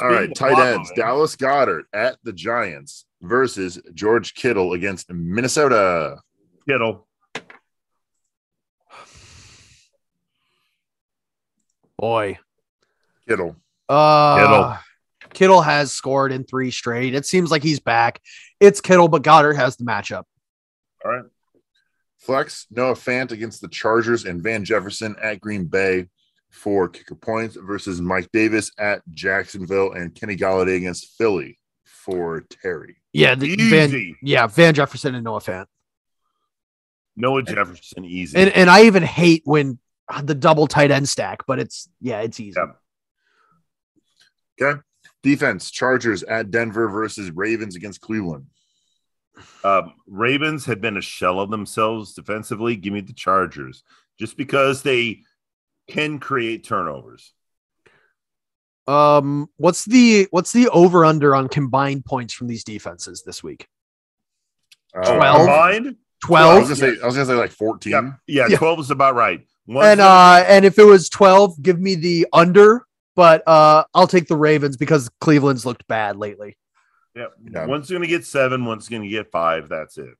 [0.00, 5.10] All Speaking right, tight ends: moving, Dallas Goedert at the Giants versus George Kittle against
[5.12, 6.18] Minnesota.
[6.68, 7.06] Kittle.
[11.98, 12.38] Boy,
[13.28, 13.56] Kittle.
[13.88, 14.78] uh, Kittle.
[15.32, 17.14] Kittle has scored in three straight.
[17.14, 18.20] It seems like he's back.
[18.60, 20.24] It's Kittle, but Goedert has the matchup.
[21.04, 21.24] All right.
[22.18, 26.08] Flex Noah Fant against the Chargers and Van Jefferson at Green Bay
[26.54, 32.96] for kicker points versus Mike Davis at Jacksonville and Kenny Golladay against Philly for Terry.
[33.12, 34.16] Yeah, the, Van, Easy.
[34.22, 35.66] yeah, Van Jefferson and Noah Fant.
[37.16, 38.38] Noah Jefferson, easy.
[38.38, 39.78] And and I even hate when
[40.22, 42.60] the double tight end stack, but it's yeah, it's easy.
[44.58, 44.82] Yep.
[45.22, 48.46] Defense Chargers at Denver versus Ravens against Cleveland.
[49.64, 52.76] Um, Ravens had been a shell of themselves defensively.
[52.76, 53.82] Give me the Chargers
[54.18, 55.22] just because they
[55.88, 57.32] can create turnovers.
[58.86, 63.66] Um, what's the what's the over under on combined points from these defenses this week?
[64.94, 65.36] Uh, Twelve?
[65.38, 65.86] Combined?
[65.86, 66.62] I was Twelve.
[66.64, 67.92] gonna say I was gonna say like 14.
[67.92, 68.56] Yeah, yeah, Yeah.
[68.58, 69.40] 12 is about right.
[69.66, 72.84] One's and gonna- uh, and if it was twelve, give me the under.
[73.16, 76.56] But uh, I'll take the Ravens because Cleveland's looked bad lately.
[77.14, 77.64] yeah, Yeah.
[77.66, 79.68] one's going to get seven, one's going to get five.
[79.68, 80.14] That's it.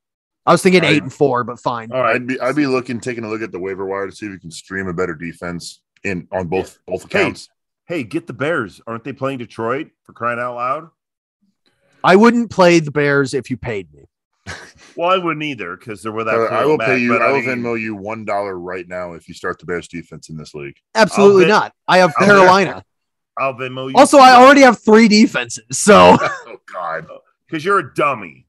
[0.46, 1.90] I was thinking I- eight and four, but fine.
[1.92, 2.16] All right.
[2.16, 4.32] I'd be I'd be looking taking a look at the waiver wire to see if
[4.32, 7.48] we can stream a better defense in on both both accounts.
[7.86, 8.80] Hey, get the Bears.
[8.86, 10.88] Aren't they playing Detroit for crying out loud?
[12.02, 14.04] I wouldn't play the Bears if you paid me.
[14.96, 16.36] Well, I wouldn't either because they're with that.
[16.38, 17.08] Uh, I will pay you.
[17.08, 19.88] But I will mean, Venmo you one dollar right now if you start the Bears
[19.88, 20.76] defense in this league.
[20.94, 21.72] Absolutely bet- not.
[21.88, 22.84] I have I'll bet- Carolina.
[23.36, 23.96] I'll Venmo you.
[23.96, 27.08] Also, I already have three defenses, so Oh God!
[27.48, 28.43] because you're a dummy.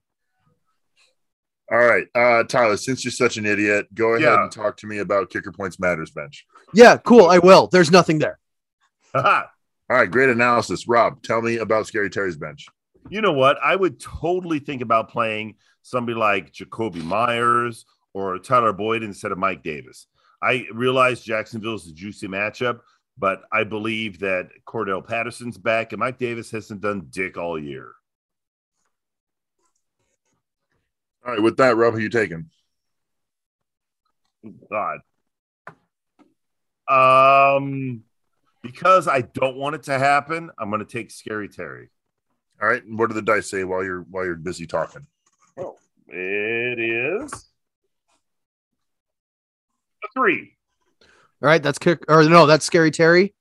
[1.71, 2.77] All right, uh, Tyler.
[2.77, 4.43] Since you're such an idiot, go ahead Yeah.
[4.43, 6.45] and talk to me about kicker points matters bench.
[6.73, 7.25] yeah, cool.
[7.27, 7.67] I will.
[7.67, 8.39] There's nothing there.
[9.13, 9.43] Haha.
[9.89, 11.21] All right, great analysis, Rob.
[11.21, 12.67] Tell me about Scary Terry's bench.
[13.09, 13.57] you know what?
[13.63, 17.85] I would totally think about playing somebody like Jakobi Meyers
[18.15, 20.07] or Tyler Boyd instead of Mike Davis.
[20.41, 22.79] I realize Jacksonville's a juicy matchup,
[23.17, 27.91] but I believe that Cordarrelle Patterson's back and Mike Davis hasn't done dick all year.
[31.25, 32.49] All right, with that, Rob, who you taking?
[34.69, 34.99] God.
[36.87, 38.03] Um,
[38.61, 41.89] because I don't want it to happen, I'm going to take Scary Terry.
[42.61, 42.83] All right.
[42.83, 45.05] And what do the dice say while you're while you're busy talking?
[45.57, 45.77] Well,
[46.07, 47.31] it is
[50.03, 50.55] a three.
[51.41, 53.33] All right, that's kick or no, that's scary Terry.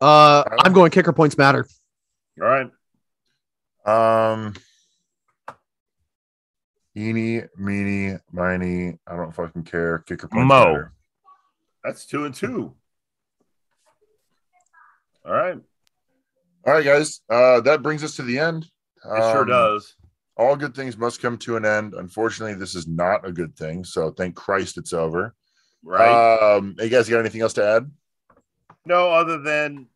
[0.00, 1.66] Uh, I'm going kicker points matter.
[2.40, 2.70] All right.
[3.84, 4.54] Um,
[6.96, 8.98] eeny, meeny, miny.
[9.06, 9.98] I don't fucking care.
[10.00, 10.46] Kicker points.
[10.48, 10.64] Mo.
[10.64, 10.92] matter.
[11.84, 12.74] That's two and two.
[15.24, 15.58] All right.
[16.66, 17.20] All right, guys.
[17.30, 18.64] Uh, that brings us to the end.
[18.64, 19.94] It sure Um, does.
[20.36, 21.94] All good things must come to an end.
[21.94, 23.84] Unfortunately, this is not a good thing.
[23.84, 25.34] So thank Christ it's over.
[25.82, 26.56] Right.
[26.56, 27.90] Um, hey guys, you got anything else to add?
[28.84, 29.86] no, other than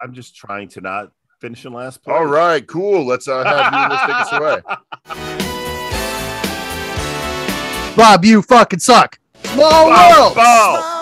[0.00, 1.10] I'm just trying to not
[1.40, 2.14] finish in last place.
[2.14, 3.06] All right, cool.
[3.06, 4.60] Let's uh, have you let's take us away.
[7.96, 9.18] Bob, you fucking suck.
[9.44, 10.34] Small Bow, world.
[10.36, 10.95] bow.